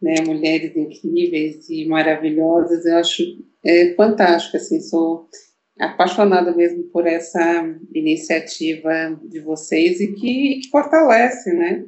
né, 0.01 0.15
mulheres 0.25 0.75
incríveis 0.75 1.69
e 1.69 1.85
maravilhosas. 1.85 2.85
Eu 2.85 2.97
acho 2.97 3.23
é, 3.65 3.93
fantástico, 3.95 4.57
assim, 4.57 4.81
sou 4.81 5.29
apaixonada 5.79 6.53
mesmo 6.53 6.83
por 6.85 7.07
essa 7.07 7.63
iniciativa 7.93 9.19
de 9.23 9.39
vocês 9.39 9.99
e 9.99 10.13
que, 10.13 10.61
que 10.61 10.69
fortalece, 10.69 11.53
né? 11.53 11.85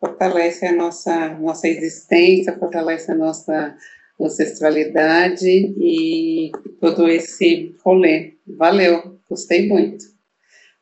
Fortalece 0.00 0.66
a 0.66 0.72
nossa, 0.72 1.28
nossa 1.34 1.68
existência, 1.68 2.56
fortalece 2.58 3.10
a 3.10 3.14
nossa 3.14 3.76
ancestralidade 4.20 5.48
e 5.48 6.50
todo 6.80 7.08
esse 7.08 7.74
rolê. 7.84 8.34
Valeu, 8.46 9.20
gostei 9.28 9.68
muito. 9.68 10.04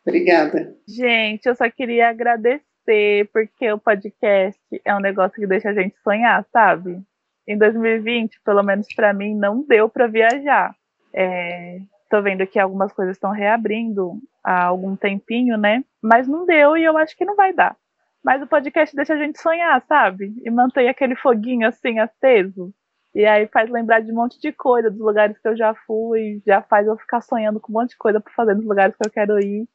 Obrigada. 0.06 0.74
Gente, 0.87 1.46
eu 1.46 1.54
só 1.54 1.68
queria 1.70 2.09
agradecer, 2.09 3.28
porque 3.32 3.70
o 3.72 3.78
podcast 3.78 4.61
é 4.85 4.94
um 4.94 5.00
negócio 5.00 5.35
que 5.35 5.46
deixa 5.46 5.70
a 5.70 5.74
gente 5.74 5.96
sonhar, 6.02 6.46
sabe? 6.52 7.00
Em 7.46 7.59
2020, 7.59 8.40
pelo 8.44 8.62
menos 8.62 8.87
para 8.94 9.12
mim, 9.12 9.35
não 9.35 9.64
deu 9.66 9.88
para 9.88 10.06
viajar. 10.06 10.74
É, 11.12 11.80
tô 12.09 12.23
vendo 12.23 12.47
que 12.47 12.59
algumas 12.59 12.92
coisas 12.92 13.16
estão 13.16 13.31
reabrindo 13.31 14.21
há 14.42 14.64
algum 14.64 14.97
tempinho, 14.97 15.57
né? 15.57 15.85
Mas 16.03 16.29
não 16.29 16.47
deu 16.47 16.77
e 16.77 16.85
eu 16.85 16.97
acho 16.97 17.16
que 17.16 17.25
não 17.25 17.37
vai 17.37 17.53
dar. 17.53 17.77
Mas 18.25 18.42
o 18.42 18.47
podcast 18.47 18.95
deixa 18.95 19.14
a 19.14 19.16
gente 19.16 19.40
sonhar, 19.40 19.81
sabe? 19.87 20.35
E 20.45 20.51
mantém 20.51 20.88
aquele 20.88 21.14
foguinho 21.16 21.69
assim 21.69 21.99
aceso. 21.99 22.73
E 23.14 23.25
aí 23.25 23.47
faz 23.47 23.71
lembrar 23.71 24.01
de 24.01 24.12
um 24.12 24.14
monte 24.14 24.38
de 24.40 24.53
coisa, 24.53 24.90
dos 24.90 25.01
lugares 25.01 25.38
que 25.38 25.49
eu 25.49 25.57
já 25.57 25.75
fui, 25.87 26.42
já 26.47 26.61
faz 26.62 26.87
eu 26.87 26.97
ficar 26.99 27.21
sonhando 27.21 27.61
com 27.61 27.73
um 27.73 27.75
monte 27.75 27.90
de 27.90 27.97
coisa 27.97 28.21
para 28.21 28.33
fazer 28.35 28.55
nos 28.55 28.66
lugares 28.66 28.95
que 28.97 29.07
eu 29.07 29.12
quero 29.12 29.38
ir. 29.38 29.66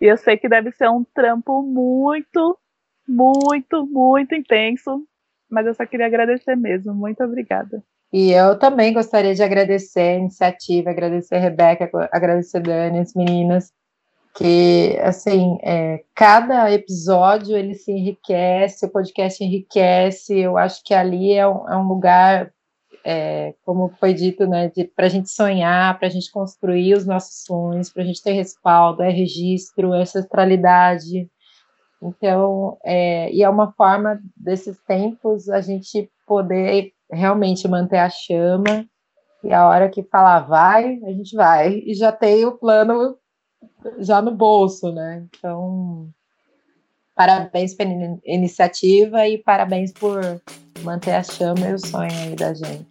E 0.00 0.06
eu 0.06 0.16
sei 0.16 0.36
que 0.36 0.48
deve 0.48 0.72
ser 0.72 0.88
um 0.90 1.04
trampo 1.04 1.62
muito, 1.62 2.58
muito, 3.08 3.86
muito 3.86 4.34
intenso. 4.34 5.06
Mas 5.50 5.66
eu 5.66 5.74
só 5.74 5.86
queria 5.86 6.06
agradecer 6.06 6.56
mesmo. 6.56 6.94
Muito 6.94 7.22
obrigada. 7.24 7.82
E 8.12 8.32
eu 8.32 8.58
também 8.58 8.92
gostaria 8.92 9.34
de 9.34 9.42
agradecer 9.42 10.00
a 10.00 10.18
iniciativa, 10.18 10.90
agradecer 10.90 11.36
a 11.36 11.38
Rebeca, 11.38 11.88
agradecer 12.10 12.58
a 12.58 12.60
Dani, 12.60 12.98
as 12.98 13.14
meninas, 13.14 13.72
que, 14.34 14.98
assim, 15.02 15.58
é, 15.62 16.02
cada 16.14 16.70
episódio 16.72 17.56
ele 17.56 17.74
se 17.74 17.92
enriquece, 17.92 18.86
o 18.86 18.90
podcast 18.90 19.42
enriquece, 19.42 20.38
eu 20.38 20.56
acho 20.58 20.82
que 20.84 20.92
ali 20.92 21.32
é 21.32 21.46
um, 21.46 21.68
é 21.68 21.76
um 21.76 21.86
lugar, 21.86 22.52
é, 23.04 23.54
como 23.64 23.92
foi 24.00 24.12
dito, 24.12 24.46
né, 24.46 24.70
para 24.96 25.06
a 25.06 25.08
gente 25.08 25.30
sonhar, 25.30 25.96
para 25.98 26.08
a 26.08 26.10
gente 26.10 26.30
construir 26.32 26.94
os 26.94 27.06
nossos 27.06 27.44
sonhos, 27.44 27.92
para 27.92 28.02
a 28.02 28.06
gente 28.06 28.22
ter 28.22 28.32
respaldo, 28.32 29.02
é 29.02 29.10
registro, 29.10 29.94
é 29.94 30.02
ancestralidade, 30.02 31.30
então, 32.02 32.78
é, 32.82 33.30
e 33.32 33.42
é 33.42 33.48
uma 33.48 33.72
forma 33.72 34.20
desses 34.34 34.78
tempos 34.84 35.48
a 35.50 35.60
gente 35.60 36.10
poder 36.26 36.92
realmente 37.12 37.66
manter 37.68 37.98
a 37.98 38.10
chama 38.10 38.86
e 39.42 39.52
a 39.52 39.66
hora 39.68 39.88
que 39.88 40.02
falar 40.04 40.40
vai, 40.40 40.98
a 41.04 41.10
gente 41.12 41.34
vai 41.34 41.82
e 41.86 41.94
já 41.94 42.12
tem 42.12 42.44
o 42.44 42.52
plano 42.58 43.16
já 43.98 44.20
no 44.20 44.30
bolso, 44.30 44.92
né? 44.92 45.26
Então, 45.36 46.08
parabéns 47.14 47.74
pela 47.74 47.90
in- 47.90 48.20
iniciativa 48.24 49.26
e 49.26 49.38
parabéns 49.38 49.92
por 49.92 50.20
manter 50.82 51.12
a 51.12 51.22
chama 51.22 51.68
e 51.68 51.74
o 51.74 51.78
sonho 51.78 52.10
aí 52.12 52.34
da 52.36 52.52
gente. 52.54 52.86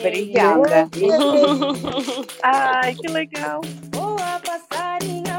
Obrigada. 0.00 0.88
Ai, 2.42 2.94
que 2.94 3.08
legal. 3.08 3.60
Voa, 3.92 4.40
passarinho, 4.44 5.29